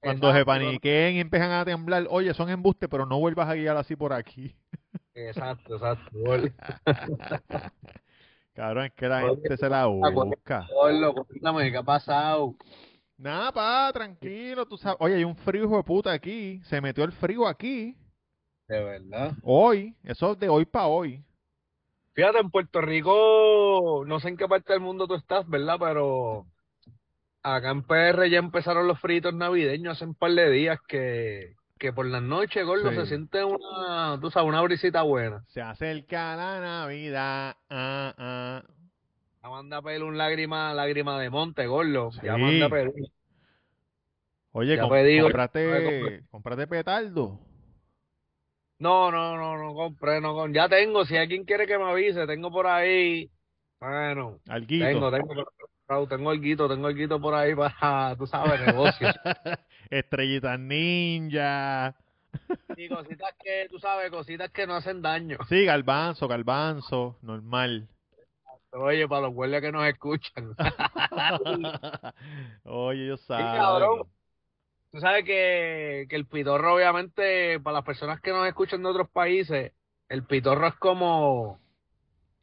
[0.00, 3.54] Cuando se Exacto, paniquen y empiezan a temblar, oye, son embustes, pero no vuelvas a
[3.54, 4.56] guiar así por aquí.
[5.14, 6.18] Exacto, exacto.
[8.54, 10.66] Cabrón, es que la gente se la busca.
[11.28, 12.54] Cuéntame, ¿qué ha pasado?
[13.16, 14.96] Nada, pa, tranquilo, tú sabes.
[15.00, 16.60] Oye, hay un frío, hijo de puta, aquí.
[16.64, 17.96] Se metió el frío aquí.
[18.68, 19.32] De verdad.
[19.42, 19.94] Hoy.
[20.04, 21.24] Eso es de hoy para hoy.
[22.14, 25.76] Fíjate, en Puerto Rico, no sé en qué parte del mundo tú estás, ¿verdad?
[25.80, 26.46] Pero
[27.42, 31.92] acá en PR ya empezaron los fritos navideños hace un par de días que, que
[31.92, 32.94] por las noches, gordo, Sí.
[32.96, 35.42] se siente una, tú sabes, una brisita buena.
[35.48, 37.56] Se acerca la Navidad.
[37.68, 38.62] Ah, ah.
[39.42, 42.12] Ya manda un lágrima, lágrima de monte, gordo.
[42.22, 42.40] Ya Sí.
[42.40, 42.92] manda a pedir.
[44.52, 47.40] Oye, Ya com- pedí, oye, cómprate, cómprate petardo.
[48.78, 52.28] No, no, no, no compré, no com- Ya tengo, si alguien quiere que me avise,
[52.28, 53.28] tengo por ahí.
[53.80, 54.84] Bueno, Alguito.
[54.86, 55.34] tengo, tengo,
[55.88, 59.08] Raúl, tengo alguito, tengo alguito por ahí para, tú sabes, negocio.
[59.90, 61.94] Estrellitas ninja.
[62.76, 65.38] Y cositas que, tú sabes, cositas que no hacen daño.
[65.48, 67.88] Sí, garbanzo, garbanzo, normal.
[68.70, 70.54] Oye, para los guardias que nos escuchan.
[72.64, 73.60] Oye, Sí, saben.
[73.60, 74.02] cabrón.
[74.90, 79.08] Tú sabes que, que el pitorro, obviamente, para las personas que nos escuchan de otros
[79.10, 79.72] países,
[80.08, 81.58] el pitorro es como,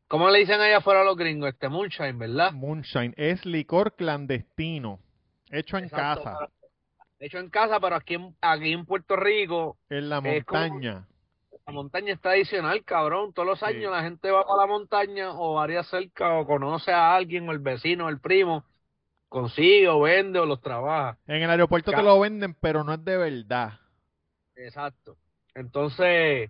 [0.09, 1.49] ¿cómo le dicen allá afuera a los gringos?
[1.49, 2.51] Este moonshine, ¿verdad?
[2.51, 4.99] Moonshine es licor clandestino,
[5.49, 6.49] hecho en Exacto, casa,
[7.19, 11.07] hecho en casa, pero aquí en, aquí en Puerto Rico, en la como- montaña.
[11.65, 13.31] la montaña es tradicional, cabrón.
[13.31, 13.65] Todos los Sí.
[13.65, 17.51] años la gente va para la montaña o varía cerca o conoce a alguien o
[17.51, 18.65] el vecino o el primo,
[19.27, 21.17] consigue o vende o los trabaja.
[21.27, 23.73] En el aeropuerto te lo venden, pero no es de verdad.
[24.55, 25.15] Exacto.
[25.55, 26.49] Entonces,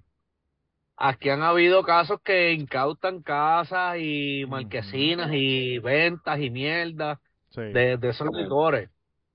[1.00, 7.62] aquí han habido casos que incautan casas y marquesinas y ventas y mierda Sí.
[7.62, 8.90] de, de esos licores.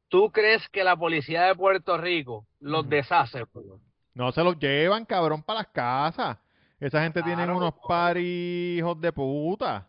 [0.09, 3.45] ¿Tú crees que la policía de Puerto Rico los deshace?
[3.53, 3.81] bro?
[4.15, 6.39] No se los llevan, cabrón, para las casas.
[6.79, 7.81] Esa gente tiene unos no.
[7.89, 9.89] paris hijos de puta.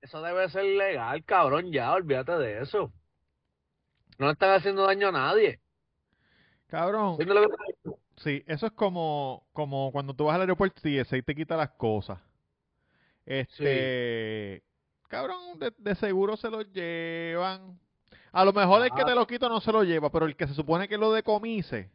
[0.00, 2.92] Eso debe ser legal, cabrón, ya, olvídate de eso.
[4.18, 5.60] No le están haciendo daño a nadie.
[6.72, 7.50] Cabrón, ¿Entiendes
[7.84, 11.54] lo sí, eso es como, como cuando tú vas al aeropuerto y ese te quita
[11.54, 12.18] las cosas.
[13.26, 14.62] Este,
[15.06, 17.78] cabrón, de, de seguro se los llevan.
[18.32, 19.04] A lo mejor el que Ah.
[19.04, 21.90] te lo quita no se lo lleva, pero el que se supone que lo decomise,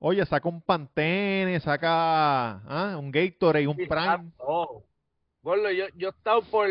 [0.00, 3.86] oye, saca un Pantene, saca ah, un Gatorade, un Prime.
[3.92, 4.82] Exacto.
[5.40, 6.66] Gordo, yo, yo he estado por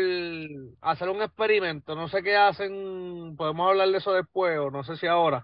[0.82, 4.98] hacer un experimento, no sé qué hacen, podemos hablar de eso después, o no sé
[4.98, 5.42] si ahora,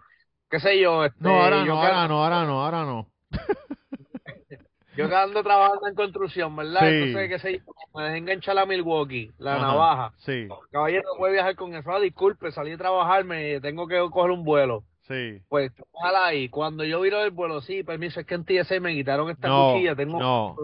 [0.55, 3.11] qué sé yo, este, No, ahora yo no, ahora no, ahora no, ahora no.
[4.97, 6.81] yo que ando trabajando en construcción, ¿verdad?
[6.81, 6.87] Sí.
[6.95, 10.12] Entonces, qué sé yo, me dejé enganchar a Milwaukee, la Ajá, navaja.
[10.19, 13.99] Sí, Caballero, no puede viajar con eso, ah, disculpe, salí a trabajar, me tengo que
[14.12, 14.85] coger un vuelo.
[15.09, 15.40] sí.
[15.49, 18.95] Pues, ojalá ahí, cuando yo viro el vuelo, sí, permiso, es que en TSA me
[18.95, 20.57] quitaron esta No, cuchilla, tengo, no,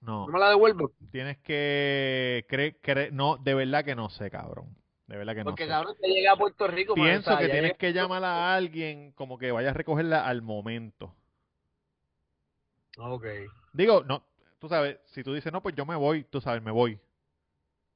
[0.00, 0.26] no.
[0.26, 0.90] ¿no me la devuelvo?
[1.12, 4.74] Tienes que cre- cre- no, de verdad que no sé, cabrón.
[5.06, 5.68] De verdad que no Porque sé.
[5.70, 9.52] cabrón, que llegué a Puerto Rico, Pienso que tienes que llamar a alguien como que
[9.52, 11.14] vaya a recogerla al momento.
[12.98, 13.24] Ok.
[13.72, 14.22] Digo, no,
[14.58, 16.98] tú sabes, si tú dices, no, pues yo me voy, tú sabes, me voy.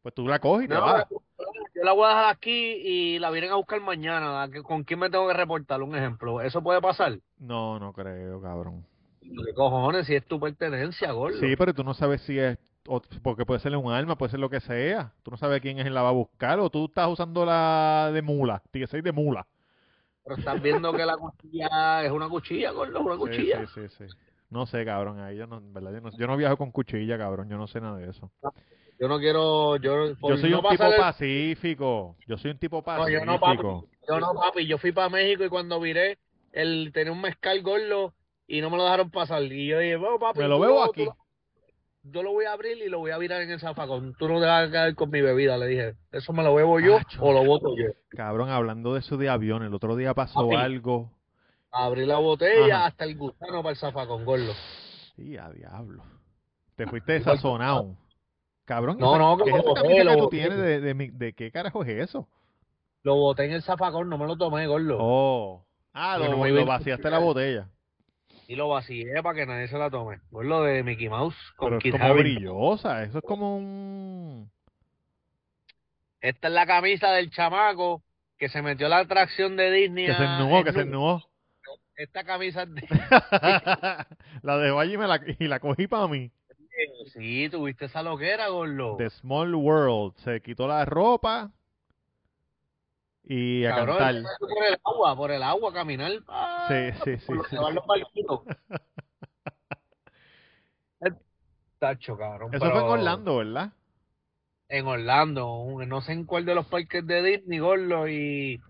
[0.02, 1.06] Pues tú la coges y te No, vas.
[1.08, 2.50] yo la voy a dejar aquí
[2.82, 4.42] y la vienen a buscar mañana.
[4.42, 5.82] ¿a qué- ¿Con quién me tengo que reportar?
[5.82, 6.40] Un ejemplo.
[6.40, 7.18] ¿Eso puede pasar?
[7.38, 8.84] No, no creo, cabrón.
[9.20, 10.06] ¿Qué cojones?
[10.06, 11.38] Si es tu pertenencia, gordo.
[11.38, 12.58] Sí, pero tú no sabes si es,
[12.88, 15.12] o- porque puede ser un arma, puede ser lo que sea.
[15.22, 18.10] Tú no sabes quién es el la va a buscar o tú estás usando la
[18.12, 19.46] de mula, 16 de mula.
[20.24, 23.66] Pero estás viendo que la cuchilla es una cuchilla, gordo, una Sí, cuchilla.
[23.66, 24.14] sí, sí, sí.
[24.50, 27.18] No sé, cabrón, ahí yo no, en verdad, yo no, yo no viajo con cuchilla,
[27.18, 28.30] cabrón, yo no sé nada de eso.
[28.98, 32.78] Yo no quiero, yo, Yo soy no un tipo el- pacífico, yo soy un tipo
[32.78, 33.20] No, pacífico.
[33.20, 33.62] yo no, papi.
[34.08, 34.66] Yo no, papi.
[34.66, 36.18] Yo fui para México y cuando viré,
[36.52, 38.14] él tenía un mezcal gordo
[38.46, 39.42] y no me lo dejaron pasar.
[39.44, 41.08] Y yo dije, bueno, papi, Me lo tú aquí.
[42.12, 44.14] Yo lo voy a abrir y lo voy a virar en el zafacón.
[44.18, 45.94] Tú no te vas a quedar con mi bebida, le dije.
[46.12, 47.22] ¿Eso me lo bebo yo Acho.
[47.22, 47.86] o lo boto yo?
[48.10, 51.10] Cabrón, hablando de eso de avión, el otro día pasó algo.
[51.70, 52.86] Abrí la botella Ajá.
[52.86, 54.52] hasta el gusano para el zafacón, gordo.
[55.16, 56.02] Sí, a diablo.
[56.76, 57.96] Te fuiste desazonado.
[58.64, 61.50] Cabrón, No, no, ¿qué es esa boté, que tú tienes de, de, mi- de qué
[61.50, 62.28] carajo es eso?
[63.02, 64.98] Lo boté en el zafacón, no me lo tomé, gordo.
[65.00, 65.64] Oh.
[65.94, 67.68] Ah, lo, no lo vaciaste la botella.
[68.48, 70.20] Y lo vacié para que nadie se la tome.
[70.30, 72.22] Gordo de Mickey Mouse con Pero es como Harington.
[72.34, 73.02] brillosa.
[73.04, 74.50] Eso es como un...
[76.22, 78.02] Esta es la camisa del chamaco
[78.38, 80.06] que se metió a la atracción de Disney.
[80.06, 81.22] Que se a- ennuó, en que se ennuó.
[81.96, 82.86] Esta camisa es de...
[84.42, 86.30] la dejó allí y, me la, y la cogí para mí.
[87.12, 88.96] Sí, tuviste esa loquera, gordo.
[88.96, 90.14] The Small World.
[90.24, 91.50] Se quitó la ropa
[93.28, 94.22] y a Cabrón, cantar.
[94.40, 96.12] por el agua, por el agua, caminar.
[96.28, 97.26] ah, Sí, sí, sí.
[97.34, 97.56] por sí.
[97.56, 98.40] llevar los barquitos.
[101.78, 102.52] Tacho, cabrón.
[102.52, 103.72] Eso fue en Orlando, ¿verdad?
[104.68, 108.60] En Orlando, no sé en cuál de los parques de Disney, gordo, y,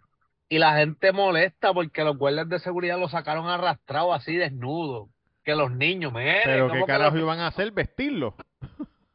[0.50, 5.08] y la gente molesta porque los guardias de seguridad lo sacaron arrastrado así desnudo.
[5.42, 8.34] Que los niños, miren, Pero qué ¿cómo que carajo los- iban a hacer, vestirlo.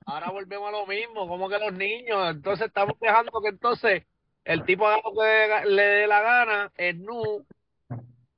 [0.07, 4.03] ahora volvemos a lo mismo, como que los niños, entonces estamos dejando que entonces
[4.45, 7.45] el tipo haga lo que le dé la gana, es nu,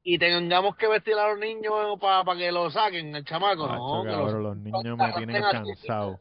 [0.04, 4.04] y tengamos que vestir a los niños para que lo saquen, el chamaco, no, Macho,
[4.04, 6.20] que cabrón, los niños me tienen cansado.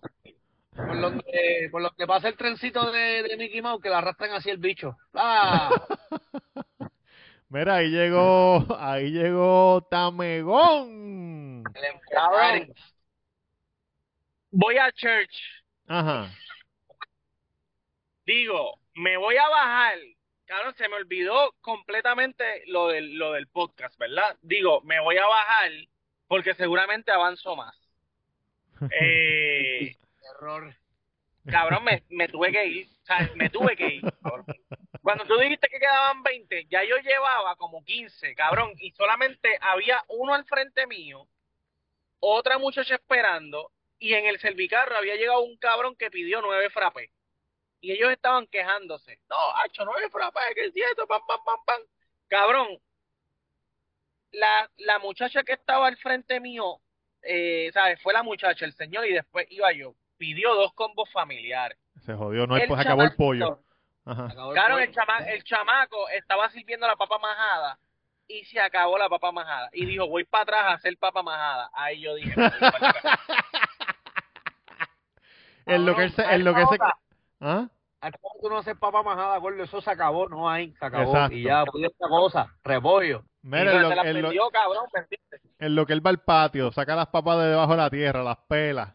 [0.74, 4.48] por donde, por donde pasa el trencito de, de Mickey Mouse, que le arrastran así
[4.48, 4.96] el bicho.
[5.12, 5.70] ¡Ah!
[7.50, 11.62] Mira, ahí llegó, ahí llegó Tamegón.
[12.10, 12.74] Cabrón.
[14.50, 15.36] Voy a church.
[15.86, 16.30] Ajá.
[18.24, 19.98] Digo, me voy a bajar.
[20.46, 24.36] Cabrón, se me olvidó completamente lo del, lo del podcast, ¿verdad?
[24.42, 25.70] Digo, me voy a bajar
[26.26, 27.76] porque seguramente avanzo más.
[29.00, 29.94] Eh,
[30.34, 30.74] Error.
[31.46, 32.86] cabrón, me, me tuve que ir.
[33.02, 34.02] O sea, me tuve que ir.
[34.22, 34.44] cabrón.
[35.00, 40.02] Cuando tú dijiste que quedaban 20, ya yo llevaba como 15, cabrón, y solamente había
[40.08, 41.28] uno al frente mío,
[42.20, 47.10] otra muchacha esperando, y en el servicarro había llegado un cabrón que pidió nueve frappés.
[47.84, 49.20] Y ellos estaban quejándose.
[49.28, 51.80] No, hacho, nueve frappés, que es cierto, pam, pam, pam, pam.
[52.28, 52.68] Cabrón,
[54.32, 56.80] la, la muchacha que estaba al frente mío,
[57.20, 58.00] eh, ¿sabes?
[58.00, 59.94] Fue la muchacha, el señor, y después iba yo.
[60.16, 61.76] Pidió dos combos familiares.
[62.06, 63.60] Se jodió, no, El pues acabó el pollo.
[64.06, 64.28] Ajá.
[64.30, 64.84] Acabó el Claro, pollo.
[64.86, 67.78] el, chama el chamaco estaba sirviendo la papa majada
[68.26, 69.68] y se acabó la papa majada.
[69.74, 71.68] Y dijo, voy para atrás a hacer papa majada.
[71.74, 73.18] Ahí yo dije, "No, voy para atrás".
[75.66, 76.78] En lo que se, en lo que se,
[77.40, 77.68] ¿ah?
[78.06, 81.10] Acá tú no haces papa majada, gordo, eso se acabó, no hay, se acabó.
[81.12, 81.36] Exacto.
[81.36, 83.24] Y ya, pues esta cosa, repollo.
[83.42, 84.86] Mira, en lo, la en lo- cabrón,
[85.58, 88.22] en lo que él va al patio, saca las papas de debajo de la tierra,
[88.22, 88.94] las pelas,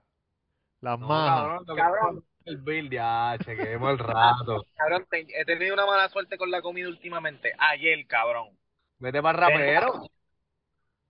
[0.82, 1.40] las No, majas.
[1.42, 2.26] cabrón, Cabrón.
[2.46, 4.66] el bill, ya, chequemos el rato.
[4.76, 7.54] Cabrón, te- he tenido una mala suerte con la comida últimamente.
[7.58, 8.58] Ayer, cabrón.
[9.00, 10.02] Vete para el rapero.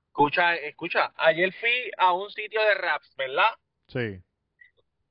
[0.07, 1.11] Escucha, escucha.
[1.15, 3.49] Ayer fui a un sitio de raps, ¿verdad?
[3.87, 4.21] Sí.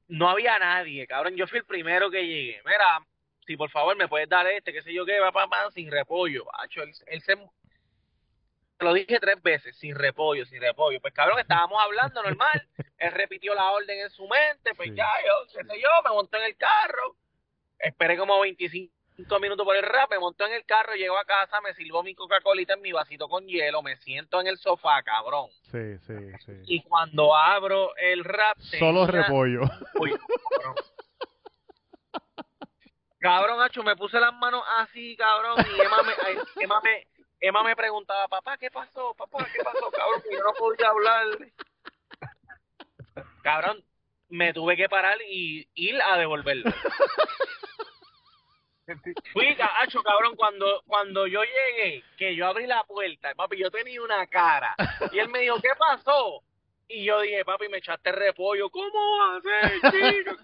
[0.09, 1.37] No había nadie, cabrón.
[1.37, 2.61] Yo fui el primero que llegué.
[2.65, 3.01] Mira,
[3.47, 6.45] si por favor me puedes dar este, qué sé yo qué, va papá, sin repollo.
[6.59, 7.37] Macho, él, él se...
[7.37, 11.01] Te lo dije tres veces, sin repollo, sin repollo.
[11.01, 12.69] Pues cabrón, estábamos hablando normal.
[12.99, 14.95] Él repitió la orden en su mente, pues Sí.
[14.97, 17.17] ya, yo, qué sé yo, me monté en el carro.
[17.79, 18.93] Esperé como 25
[19.41, 22.15] minutos por el rap, me montó en el carro, llego a casa, me sirvo mi
[22.15, 25.51] Coca-Colita en mi vasito con hielo, me siento en el sofá, cabrón.
[25.73, 26.15] Sí, sí,
[26.47, 26.53] sí.
[26.67, 29.61] Y cuando abro el rap, Solo tenía- repollo.
[29.95, 30.15] Uy,
[30.51, 30.75] cabrón.
[33.21, 37.07] Cabrón, Hacho, me puse las manos así, cabrón, y Emma me, Emma me,
[37.41, 39.13] Emma me preguntaba, papá, ¿qué pasó?
[39.15, 40.23] Papá, ¿qué pasó, cabrón?
[40.23, 41.27] Que yo no podía hablar.
[43.43, 43.83] Cabrón,
[44.29, 46.71] me tuve que parar y ir a devolverlo.
[49.81, 54.27] Hacho, cabrón, cuando, cuando yo llegué, que yo abrí la puerta, papi, yo tenía una
[54.27, 54.75] cara,
[55.13, 56.43] y él me dijo, ¿qué pasó?
[56.89, 60.37] Y yo dije, papi, me echaste repollo, ¿cómo va a ser, chico?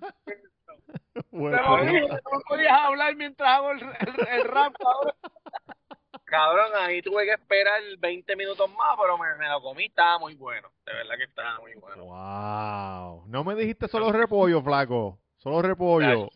[1.30, 5.14] Bueno, dije, no podías hablar mientras hago el, el- el rap, cabrón.
[6.24, 10.35] Cabrón, ahí tuve que esperar 20 minutos más, pero me, me lo comí, estaba muy
[10.35, 10.68] bueno.
[10.85, 12.04] De verdad que estaba muy bueno.
[12.04, 13.24] Wow.
[13.28, 15.18] No me dijiste solo repollo, flaco.
[15.37, 16.28] Solo repollo.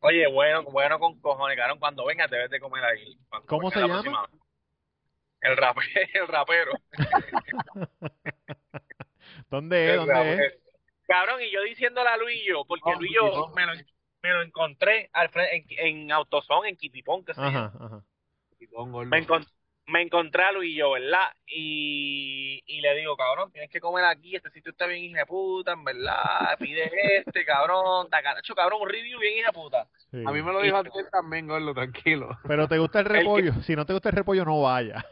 [0.00, 1.78] Oye, bueno, bueno con cojones, cabrón.
[1.78, 3.18] Cuando vengas debes de comer ahí.
[3.28, 4.28] Cuando ¿Cómo se la llama?
[5.40, 5.80] El, rape,
[6.14, 6.72] el rapero.
[9.50, 9.92] ¿Dónde es?
[9.92, 10.44] El ¿Dónde rapero.
[10.44, 10.58] es?
[11.06, 13.54] Cabrón, y yo diciéndole a Luillo, porque No, Luillo Kitipón.
[13.54, 13.72] me lo,
[14.22, 15.64] me lo encontré al fre- en,
[16.02, 18.04] en Autosón, en Kitipón, que se Ajá, ajá.
[18.58, 19.26] me,
[19.90, 21.26] me encontré a Luillo, ¿verdad?
[21.46, 25.26] Y, y le digo, cabrón, tienes que comer aquí, este sitio está bien hija de
[25.26, 29.88] puta, en verdad, pide este, cabrón, tacacho, cabrón, un review bien hija de puta.
[30.10, 30.22] Sí.
[30.26, 32.38] A mí me lo dijo antes también, gordo, tranquilo.
[32.46, 33.52] Pero te gusta el que- repollo.
[33.62, 35.04] Si no te gusta el repollo, no vaya.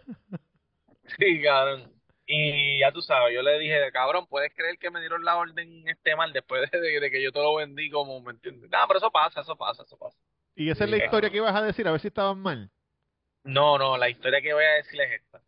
[1.19, 1.93] Sí, cabrón.
[2.27, 5.89] Y ya tú sabes, yo le dije, cabrón, ¿puedes creer que me dieron la orden
[5.89, 8.69] este mal después de, de que yo te lo vendí como, ¿me entiendes?
[8.71, 10.19] No, pero eso pasa, eso pasa, eso pasa.
[10.55, 12.71] Y esa es la historia que ibas a decir, a ver si estaban mal.
[13.49, 15.39] No, no, la historia que voy a decir es esta.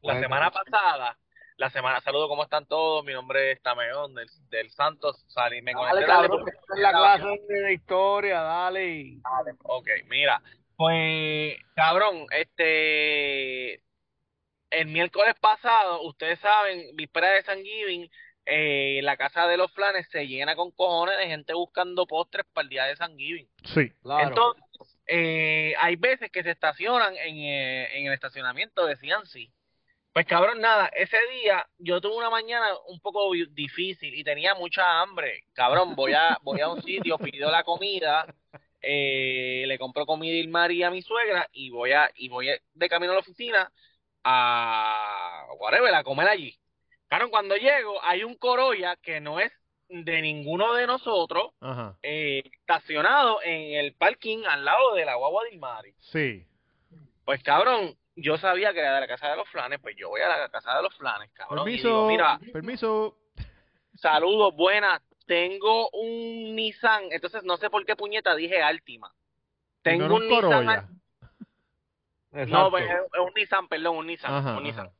[0.00, 0.20] La Bueno.
[0.22, 1.18] semana pasada,
[1.58, 3.04] la semana, saludo, ¿cómo están todos?
[3.04, 6.74] Mi nombre es Tameón del, del Santos, salí, me Dale, conecté tarde cabrón, porque- que
[6.74, 9.18] es la clase de historia, dale.
[9.64, 10.42] Ok, mira,
[10.74, 13.74] pues, cabrón, este,
[14.70, 18.10] el miércoles pasado, ustedes saben, víspera de San Giving,
[18.46, 22.64] eh, la casa de los flanes se llena con cojones de gente buscando postres para
[22.64, 23.48] el día de San Giving.
[23.64, 23.90] Sí.
[24.02, 24.28] Claro.
[24.28, 24.64] Entonces,
[25.14, 29.52] eh, hay veces que se estacionan en, eh, en el estacionamiento de Cianci.
[30.14, 35.02] Pues cabrón, nada, ese día yo tuve una mañana un poco difícil y tenía mucha
[35.02, 35.44] hambre.
[35.52, 38.24] Cabrón, voy a, voy a un sitio, pido la comida,
[38.80, 42.48] eh, le compro comida a Ilmar y a mi suegra y voy a, y voy
[42.72, 43.70] de camino a la oficina
[44.24, 46.58] a whatever, a comer allí.
[47.08, 49.52] Cabrón, cuando llego hay un Corolla que no es
[49.92, 51.96] de ninguno de nosotros, Ajá.
[52.02, 55.94] eh, estacionado en el parking al lado de la guagua de Ilmari.
[56.00, 56.46] Sí.
[57.24, 60.22] Pues cabrón, yo sabía que era de la casa de los flanes, pues yo voy
[60.22, 61.60] a la casa de los flanes, cabrón.
[61.60, 61.88] Y Permiso.
[61.88, 63.18] digo, mira, Permiso.
[63.94, 69.12] saludos, buenas, tengo un Nissan, entonces no sé por qué puñeta dije Altima.
[69.82, 71.00] Tengo No un Nissan,
[72.48, 74.90] no, pues, es un Nissan, perdón, un Nissan, Ajá, un Nissan.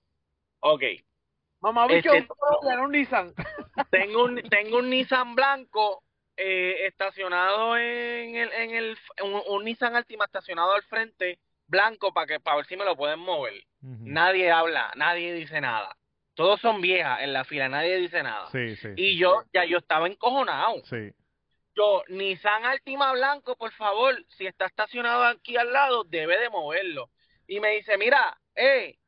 [0.60, 0.82] Ok,
[1.62, 3.32] Mamá, bicho, Este- un Corolla, no un Nissan.
[3.90, 6.02] tengo un, tengo un Nissan blanco
[6.36, 12.26] eh, estacionado en el, en el, un, un Nissan Altima estacionado al frente, blanco, para
[12.26, 13.54] que, para ver si me lo pueden mover.
[13.80, 15.96] Nadie habla, nadie dice nada.
[16.34, 18.48] Todos son viejas en la fila, nadie dice nada.
[18.50, 18.88] Sí, sí.
[18.96, 20.82] Y yo, ya yo estaba encojonado.
[20.84, 21.12] Sí.
[21.74, 27.10] Yo, Nissan Altima Blanco, por favor, si está estacionado aquí al lado, debe de moverlo.
[27.46, 28.98] Y me dice, mira, eh,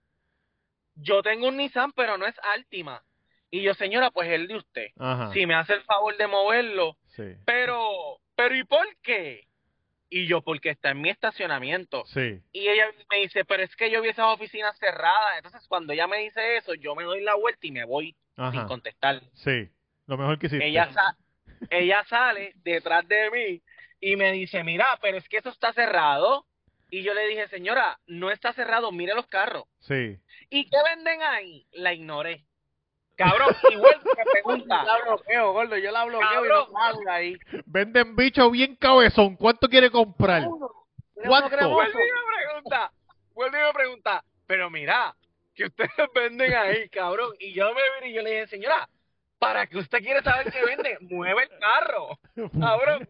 [0.96, 3.02] yo tengo un Nissan, pero no es Altima.
[3.50, 4.88] Y yo, señora, pues el de usted.
[4.98, 5.32] Ajá.
[5.32, 7.22] Si me hace el favor de moverlo, Sí.
[7.44, 9.46] pero, pero ¿y por qué?
[10.10, 12.04] Y yo, porque está en mi estacionamiento.
[12.06, 12.40] Sí.
[12.52, 15.36] Y ella me dice, pero es que yo vi esas oficinas cerradas.
[15.36, 18.16] Entonces, cuando ella me dice eso, yo me doy la vuelta y me voy
[18.52, 19.20] sin contestar.
[19.34, 19.68] Sí.
[20.06, 20.66] Lo mejor que hiciste.
[20.66, 21.16] Ella, sa-
[21.70, 23.62] ella sale detrás de mí
[24.00, 26.44] y me dice, mira, pero es que eso está cerrado.
[26.90, 29.64] Y yo le dije, señora, no está cerrado, mire los carros.
[29.80, 30.18] Sí.
[30.50, 31.66] ¿Y qué venden ahí?
[31.72, 32.44] La ignoré.
[33.16, 37.36] Cabrón, igual Yo pregunta, la bloqueo, gordo, yo la bloqueo y no salga ahí.
[37.66, 39.36] Venden bicho bien cabezón.
[39.36, 40.42] ¿Cuánto quiere comprar?
[41.14, 41.70] ¿Cuánto?
[41.70, 42.92] vuelve y me pregunta,
[43.32, 45.14] vuelve y me pregunta, pero mira,
[45.54, 47.32] que ustedes venden ahí, cabrón.
[47.38, 48.88] Y yo me vi y yo le dije, señora,
[49.38, 50.98] ¿para qué usted quiere saber qué vende?
[51.00, 52.18] Mueve el carro,
[52.60, 53.08] cabrón.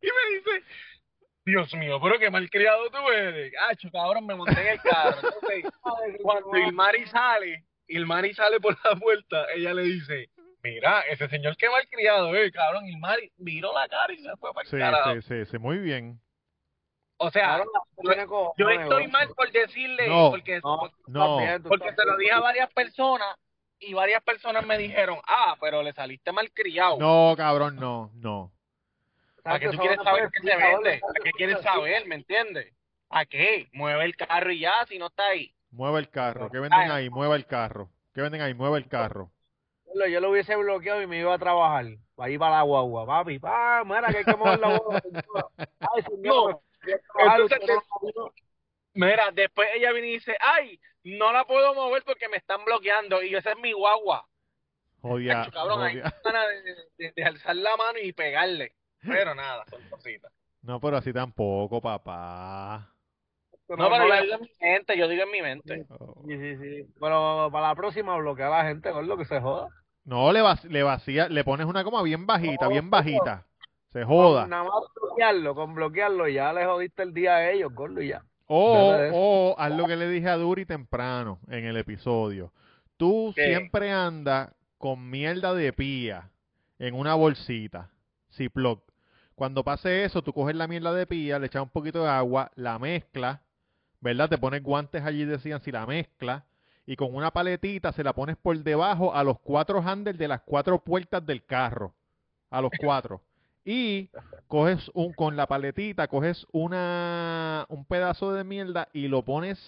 [0.00, 0.66] Y me dice,
[1.44, 3.52] Dios mío, pero qué malcriado tú eres.
[3.68, 5.16] Acho, cabrón, me monté en el carro.
[5.52, 10.30] Entonces, cuando Ilmari sale, Ilmari sale por la puerta, ella le dice,
[10.62, 12.86] mira, ese señor qué malcriado, eh, cabrón.
[12.86, 15.12] Ilmari miró la cara y se fue para el Sí, carajo.
[15.14, 15.58] sí, sí, sí.
[15.58, 16.18] Muy bien.
[17.18, 17.62] O sea,
[18.56, 21.38] yo- estoy mal por decirle, No, porque, No, No.
[21.68, 23.36] porque se lo dije a varias personas
[23.78, 26.96] y varias personas me dijeron, ah, pero le saliste mal criado.
[26.98, 28.50] No, cabrón, no, no.
[29.44, 31.00] ¿Para qué tú quieres no saber qué se vende?
[31.00, 32.06] ¿Para qué quieres saber?
[32.06, 32.72] ¿Me entiendes?
[33.10, 33.68] ¿A qué?
[33.72, 35.54] Mueve el carro y ya, si no está ahí.
[35.70, 36.50] Mueva el carro.
[36.50, 37.10] ¿Qué venden ahí?
[37.10, 37.90] Mueva el carro.
[38.14, 38.54] ¿Qué venden ahí?
[38.54, 39.30] Mueva el carro.
[40.10, 41.84] Yo lo hubiese bloqueado y me iba a trabajar.
[42.16, 43.38] Para ir para la guagua, papi.
[43.38, 45.02] Pa, mira que hay que mover la guagua.
[45.80, 46.62] Ay, señor, No.
[47.18, 47.58] Entonces,
[48.16, 48.32] no-
[48.94, 53.22] Mira, después ella viene y dice, ay, no la puedo mover porque me están bloqueando
[53.22, 54.26] y esa es mi guagua.
[55.02, 55.34] Jodia.
[55.34, 56.02] Cacho, cabrón, ahí jodia.
[56.02, 58.74] dan ganas de, de- de alzar la mano y pegarle.
[59.06, 60.32] Pero nada, son cositas.
[60.62, 62.90] No, pero así tampoco, papá.
[63.68, 65.86] No, pero yo digo en mi mente, yo digo en mi mente.
[65.90, 66.22] Oh.
[66.26, 66.92] Sí, sí, sí.
[67.00, 69.68] Pero para la próxima bloquea a la gente, gordo, que se joda.
[70.04, 73.46] No, le, vac- le vacía, le pones una coma bien bajita, bien bajita.
[73.90, 74.42] Se joda.
[74.42, 78.08] Con nada más bloquearlo, con bloquearlo ya le jodiste el día a ellos, gordo, y
[78.08, 78.22] ya.
[78.46, 82.52] O, o haz lo que le dije a Duri temprano en el episodio.
[82.98, 83.46] Tú ¿Qué?
[83.46, 86.28] siempre andas con mierda de pía
[86.78, 87.90] en una bolsita,
[88.30, 88.82] Ziploc.
[89.34, 92.52] Cuando pase eso, tú coges la mierda de pía, le echas un poquito de agua,
[92.54, 93.40] la mezclas,
[94.00, 94.28] ¿verdad?
[94.28, 96.44] Te pones guantes allí, decían, si la mezclas,
[96.86, 100.42] y con una paletita se la pones por debajo a los cuatro handles de las
[100.42, 101.94] cuatro puertas del carro.
[102.50, 103.22] A los cuatro.
[103.64, 104.10] Y
[104.46, 109.58] coges un, con la paletita, coges una, un pedazo de mierda y lo pones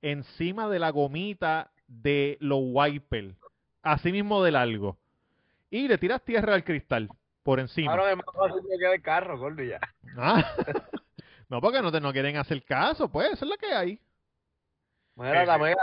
[0.00, 3.36] encima de la gomita de los wipers.
[3.82, 4.96] Así mismo de largo.
[5.70, 7.10] Y le tiras tierra al cristal
[7.42, 7.92] por encima.
[7.92, 9.80] Ahora es más fácil bloquear el carro, gordo, ya.
[10.16, 10.42] Ah.
[11.48, 14.00] no, porque no te no quieren hacer caso, pues, eso es lo que hay.
[15.16, 15.82] Mira, la mega.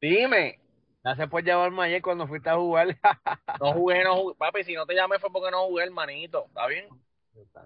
[0.00, 0.60] Dime,
[1.02, 2.88] Gracias por llamarme ayer cuando fuiste a jugar.
[3.60, 4.34] no jugué, no jugué.
[4.36, 6.46] Papi, si no te llamé fue porque no jugué, hermanito.
[6.48, 6.88] ¿Está bien?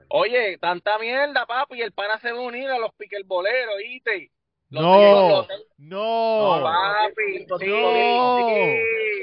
[0.08, 1.82] Oye, tanta mierda, papi.
[1.82, 4.30] El pana se va a unir a los piquerboleros, ¿viste?
[4.70, 5.48] Los No, tengo- los
[5.78, 6.58] no.
[6.58, 7.46] No, papi.
[7.48, 7.58] No.
[7.58, 7.66] Sí,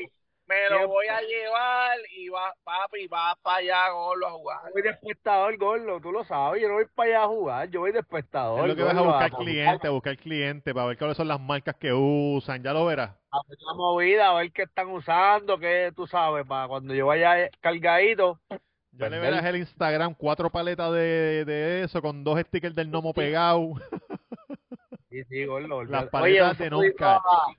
[0.05, 0.11] sí.
[0.51, 4.59] Me lo voy a llevar y va, papi, vas para allá, Gordo, a jugar.
[4.65, 7.69] Yo voy de espectador, gordo, tú lo sabes, yo no voy para allá a jugar,
[7.69, 8.59] yo voy de espectador.
[8.61, 11.39] Es lo que vas a buscar cliente, a buscar cliente, para ver cuáles son las
[11.39, 13.11] marcas que usan, ya lo verás.
[13.31, 17.07] a ver la movida, a ver qué están usando, qué tú sabes, para cuando yo
[17.07, 18.39] vaya cargadito.
[18.93, 23.13] Ya le verás el Instagram, cuatro paletas de, de eso, con dos stickers del gnomo
[23.13, 23.79] pegados.
[25.09, 25.83] Sí, sí, gordo.
[25.85, 27.21] Las paletas Oye, de un saludito Noncat.
[27.25, 27.55] a-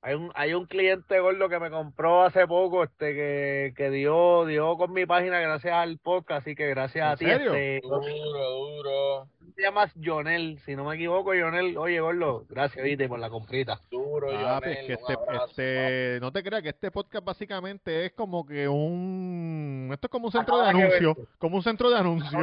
[0.00, 4.44] Hay un, hay un cliente gordo que me compró hace poco, este, que, que dio,
[4.46, 7.52] dio con mi página gracias al podcast, así que gracias ¿En a ti, serio?
[7.54, 13.08] este, Duro, duro, te llamas Jonel, si no me equivoco, Jonel, oye, gordo, gracias, viste,
[13.08, 13.80] por la comprita.
[13.90, 18.12] duro, Ah, pues que este, abrazo, este, no te creas que este podcast básicamente es
[18.12, 22.38] como que un, esto es como un centro de anuncio, como un centro de anuncio.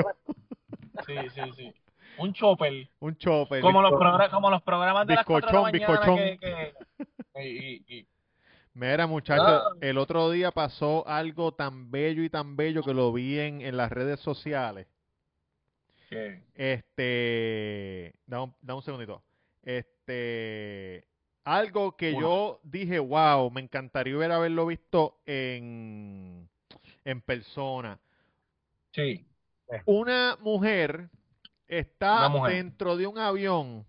[1.06, 1.74] Sí, sí, sí.
[2.18, 2.88] Un chopper.
[2.99, 3.62] un chopper.
[3.62, 6.16] Como los, progra- como los programas de las Bizcochón, 4 de la mañana bizcochón.
[6.18, 6.38] que...
[6.39, 6.84] que-
[7.36, 8.07] y- y- y-
[8.73, 9.69] Mira, muchachos, Ah.
[9.79, 13.77] el otro día pasó algo tan bello y tan bello que lo vi en, en
[13.77, 14.88] las redes sociales.
[16.53, 19.21] Este, da un, da un segundito.
[19.63, 21.05] Este,
[21.43, 26.47] algo que yo dije, wow, me encantaría haberlo visto en,
[27.03, 27.99] en persona.
[28.91, 29.25] Sí.
[29.86, 31.09] Una mujer
[31.67, 32.53] está Una mujer.
[32.55, 33.86] dentro de un avión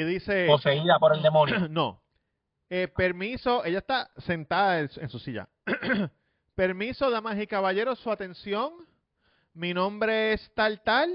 [0.00, 1.68] y dice, Poseída por el demonio.
[1.70, 2.02] no,
[2.70, 5.48] eh, permiso, ella está sentada en, su- en su silla.
[6.54, 8.72] permiso, damas y caballeros, su atención.
[9.54, 11.10] Mi nombre es tal tal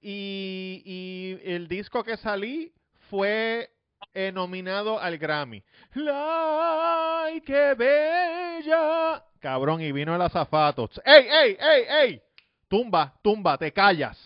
[0.00, 2.72] y, y el disco que salí
[3.10, 3.70] fue
[4.14, 5.62] eh, nominado al Grammy.
[5.94, 9.22] ¡Ay, qué bella!
[9.38, 10.88] Cabrón, y vino el azafato.
[11.04, 12.22] ¡Ey, ey, ey, ey!
[12.68, 14.18] Tumba, tumba, te callas.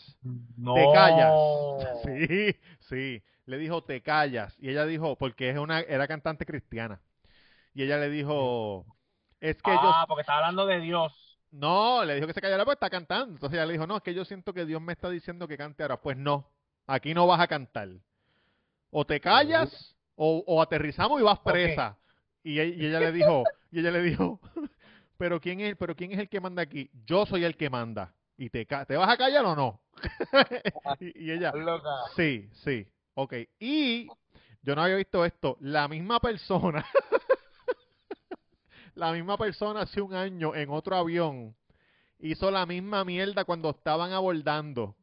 [0.57, 0.75] No.
[0.75, 1.33] Te callas.
[2.05, 2.57] Sí,
[2.89, 3.23] sí.
[3.47, 4.57] Le dijo, te callas.
[4.59, 7.01] Y ella dijo, porque es una, era cantante cristiana.
[7.75, 8.87] Y ella le dijo,
[9.41, 9.81] es que yo...
[9.83, 11.13] Ah, porque está hablando de Dios.
[11.51, 13.35] No, le dijo que se callara porque está cantando.
[13.35, 15.57] Entonces ella le dijo, no, es que yo siento que Dios me está diciendo que
[15.57, 16.01] cante ahora.
[16.01, 16.51] Pues no,
[16.87, 17.89] aquí no vas a cantar.
[18.91, 21.99] O te callas o, o aterrizamos y vas presa.
[22.43, 24.41] Y, y ella le dijo, y ella le dijo,
[25.17, 26.91] pero quién es, pero quién es el que manda aquí?
[27.07, 28.15] Yo soy el que manda.
[28.37, 29.81] Y te, ¿te vas a callar o no?
[31.01, 31.91] y, y ella, Loca.
[32.17, 32.87] Sí, sí.
[33.15, 33.35] Ok.
[33.61, 34.09] Y
[34.63, 35.57] yo no había visto esto.
[35.61, 36.85] La misma persona,
[38.95, 41.55] la misma persona hace un año en otro avión
[42.19, 44.95] hizo la misma mierda cuando estaban abordando.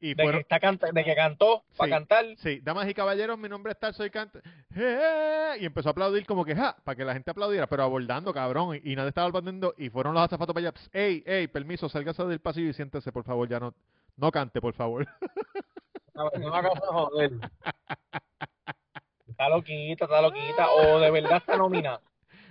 [0.00, 2.24] Y De que, está canta- de que cantó para cantar.
[2.36, 4.40] sí, damas y caballeros, mi nombre es tal, soy canta.
[4.76, 5.56] ¡Eh!
[5.60, 8.76] Y empezó a aplaudir como que, ja, para que la gente aplaudiera, pero abordando, cabrón.
[8.84, 9.74] Y, y nadie estaba aplaudiendo.
[9.76, 10.80] Y fueron los azafatos para allá.
[10.92, 13.74] Ey, ey, permiso, sálgase del pasillo y siéntese, por favor, ya no,
[14.16, 15.04] no cante, por favor.
[16.18, 17.30] No, me hagas joder.
[19.28, 20.68] Está loquita, está loquita.
[20.72, 22.00] O de verdad está nominada.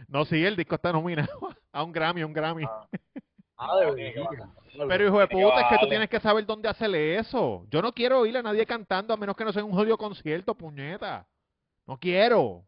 [0.08, 1.30] No, sí, el disco está nominado
[1.74, 2.64] a un Grammy, a un Grammy.
[2.66, 2.88] Ah.
[3.60, 4.50] Ah, de No, verdad.
[4.88, 7.66] Pero hijo de puta, es que tú tienes que saber dónde hacerle eso.
[7.72, 10.54] Yo no quiero oír a nadie cantando a menos que no sea un jodido concierto,
[10.54, 11.26] puñeta.
[11.88, 12.66] No quiero.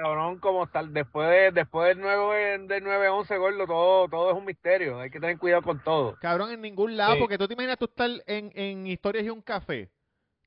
[0.00, 4.44] Cabrón, como tal, después de, después del 9, del 9-11, gordo, todo, todo es un
[4.44, 5.00] misterio.
[5.00, 6.14] Hay que tener cuidado con todo.
[6.20, 7.18] Cabrón, en ningún lado, Sí.
[7.20, 9.90] porque tú te imaginas tú estar en, en historias y un café,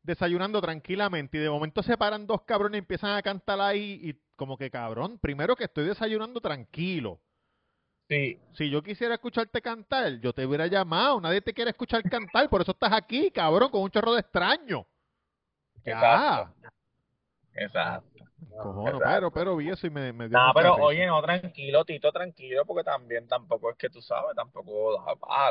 [0.08, 4.20] desayunando tranquilamente, y de momento se paran dos cabrones y empiezan a cantar ahí, y
[4.36, 7.20] como que cabrón, primero que estoy desayunando tranquilo.
[8.10, 8.40] Sí.
[8.54, 11.20] Si yo quisiera escucharte cantar, yo te hubiera llamado.
[11.20, 14.88] Nadie te quiere escuchar cantar, por eso estás aquí, cabrón, con un chorro de extraño.
[15.86, 16.54] Ya.
[17.58, 18.18] Exacto.
[18.62, 20.84] Cojono, pero, pero vi eso y me, me dio No, pero risa.
[20.84, 25.04] oye, no, tranquilo, Tito, tranquilo, porque también tampoco es que tú sabes, tampoco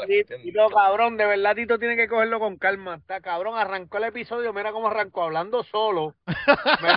[0.06, 0.24] ¿me Sí?
[0.42, 2.96] Tito, cabrón, de verdad Tito tiene que cogerlo con calma.
[2.96, 6.14] Está cabrón, arrancó el episodio, mira cómo arrancó, hablando solo.
[6.26, 6.94] Me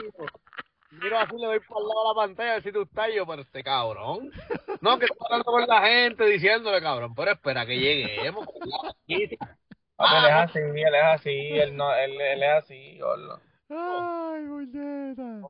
[0.00, 0.24] Tito.
[0.90, 3.08] Miro así, le doy por el lado de la pantalla a ver si tú estás
[3.14, 4.30] yo, pero este cabrón.
[4.80, 8.46] No, que está hablando con la gente diciéndole, cabrón, pero espera que lleguemos.
[9.06, 13.40] Él es así, él es así, él, no, él, él es así, gordo.
[13.70, 15.40] Ay, muñeca.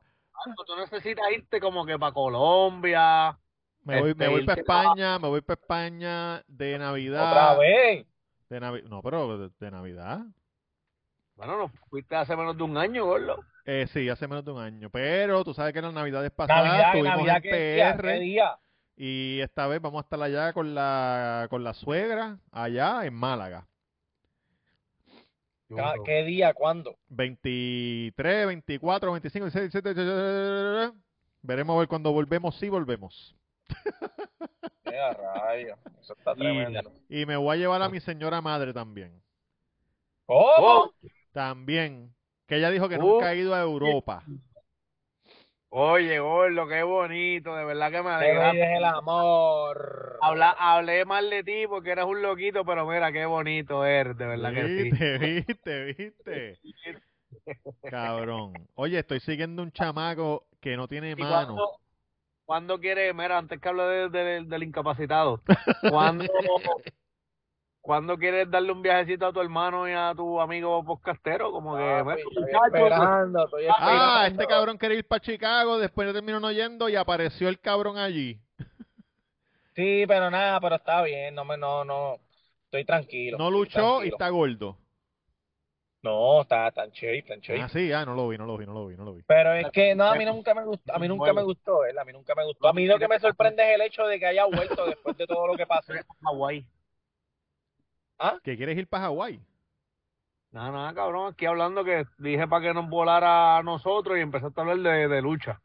[0.67, 3.39] Tú necesitas irte como que para Colombia.
[3.85, 7.31] Me voy, Este, me voy para España, me voy para España de Navidad.
[7.31, 8.07] Otra vez.
[8.49, 10.21] De Navi- no, pero de, de Navidad.
[11.37, 13.45] Bueno, no fuiste hace menos de un año, gordo.
[13.65, 14.91] Eh, sí, hace menos de un año.
[14.91, 17.97] Pero tú sabes que las Navidades pasadas Navidad, estuvimos Navidad, en ¿qué día?
[17.97, 18.59] PR ¿Qué día?
[18.97, 23.67] y esta vez vamos a estar allá con la, con la suegra, allá en Málaga.
[26.05, 26.55] ¿Qué día?
[26.55, 26.97] ¿Cuándo?
[27.11, 30.93] 23, 24, 25, 26, 27,
[31.43, 33.37] veremos a ver cuando volvemos, si volvemos.
[34.87, 36.93] Mira, rayos, eso está Y- tremendo.
[37.09, 39.13] Y me voy a llevar a mi señora madre también.
[40.27, 40.45] ¿Cómo?
[40.59, 40.93] Oh,
[41.33, 42.15] También.
[42.47, 43.01] Que ella dijo que Oh.
[43.01, 44.23] nunca ha ido a Europa.
[45.71, 48.51] Oye, gordo, qué bonito, de verdad que me Te alegra.
[48.51, 50.19] olvides el amor.
[50.23, 54.27] Habla, hablé mal de ti porque eres un loquito, pero mira, qué bonito eres, de
[54.27, 54.91] verdad que sí.
[54.91, 56.59] Viste, viste, viste.
[57.91, 58.55] Cabrón.
[58.75, 61.57] Oye, estoy siguiendo un chamaco que no tiene ¿Y mano.
[61.57, 61.81] cuándo,
[62.47, 65.43] cuándo quieres, mira, antes que hable de- de- del incapacitado,
[65.89, 66.27] ¿cuándo,
[67.89, 71.51] ¿cuándo quieres darle un viajecito a tu hermano y a tu amigo podcastero?
[71.51, 74.03] Como que, Papi, bueno, estoy esperando, estoy esperando.
[74.03, 77.97] Ah, este cabrón quería ir para Chicago, después terminó no yendo y apareció el cabrón
[77.97, 78.39] allí.
[79.75, 82.19] Sí, pero nada, pero está bien, no me, no, no,
[82.65, 83.39] estoy tranquilo.
[83.39, 84.77] No luchó y está gordo.
[86.03, 87.65] No, está tan chévere, tan chévere.
[87.65, 89.23] Ah, sí, ah, no lo vi, no lo vi, no lo vi, no lo vi.
[89.23, 92.03] Pero es que no, a mí nunca me gustó, a mí nunca me gustó, ¿verdad?
[92.03, 92.69] A mí nunca me gustó.
[92.69, 95.27] A mí lo que me sorprende es el hecho de que haya vuelto después de
[95.27, 95.95] todo lo que pasó.
[98.19, 98.41] Hawái.
[98.43, 99.41] ¿Que quieres ir para Hawái?
[100.51, 104.61] Nada, nada, cabrón, aquí hablando que dije para que nos volara a nosotros y empezaste
[104.61, 105.61] a hablar de, de lucha.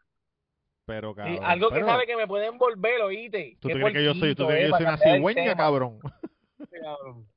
[0.85, 1.39] Pero, cabrón.
[1.43, 3.57] algo que sabe que me puede envolver, oíste.
[3.61, 5.99] ¿Tú Qué te crees que yo soy, tú que yo eh, soy una cigüeña, cabrón?
[6.81, 7.27] Cabrón,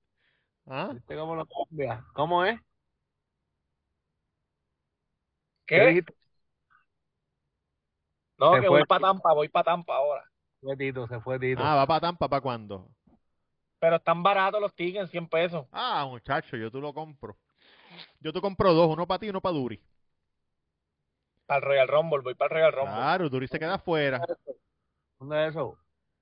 [0.66, 0.90] ¿Ah?
[0.92, 2.04] ¿Viste cómo lo cambia?
[2.14, 2.58] ¿Cómo es?
[5.66, 5.86] ¿Qué ¿Qué?
[5.86, 6.14] dijiste?
[8.38, 8.78] No, Se que fue.
[8.78, 10.22] voy para Tampa, voy para Tampa ahora.
[10.60, 11.62] Se fue Tito, se fue Tito.
[11.62, 12.88] Ah, va para Tampa, ¿para cuándo?
[13.78, 15.66] Pero están baratos los tickets, 100 pesos.
[15.72, 17.36] Ah, muchacho, yo tú lo compro.
[18.20, 19.80] Yo te compro dos, uno para ti y uno para Duri.
[21.46, 22.92] Para el Royal Rumble, voy para el Royal Rumble.
[22.94, 24.20] Claro, Duri se queda afuera.
[25.18, 25.78] ¿Dónde es eso?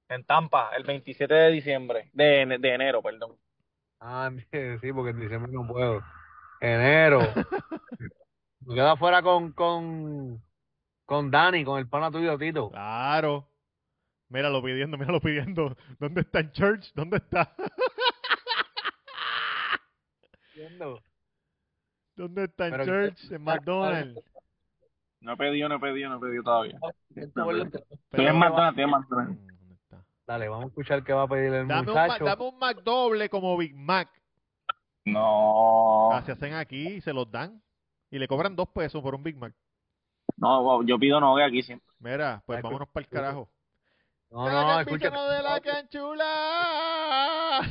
[0.08, 2.10] En Tampa, el 27 de diciembre.
[2.12, 3.36] De, ene- de enero, perdón.
[4.00, 4.30] Ah,
[4.80, 6.02] sí, porque en diciembre no puedo.
[6.60, 7.20] Enero.
[8.60, 10.42] Me quedo afuera con, con,
[11.04, 12.70] con Dani, con el pana tuyo, Tito.
[12.70, 13.48] Claro.
[14.28, 15.76] Míralo pidiendo, míralo pidiendo.
[15.98, 16.92] ¿Dónde está en Church?
[16.94, 17.54] ¿Dónde está?
[22.16, 23.30] ¿Dónde está en Church?
[23.32, 24.20] En McDonald's.
[25.20, 26.78] No he pedido, no he pedido, no he pedido todavía.
[27.14, 29.40] Estoy en McDonald's, estoy en McDonald's.
[29.40, 29.96] Mm.
[30.26, 32.24] Dale, vamos a escuchar qué va a pedir el Dame un, Mac- muchacho.
[32.24, 34.08] dame un McDoble como Big Mac.
[35.06, 37.62] No, Ah, se hacen aquí y se los dan.
[38.10, 39.54] Y le cobran dos pesos por un Big Mac.
[40.36, 41.86] no, yo pido no aquí siempre.
[41.98, 43.50] Mira, pues Ay, vámonos para el carajo.
[44.34, 45.10] No, no, escucha.
[45.10, 47.62] de la canchula!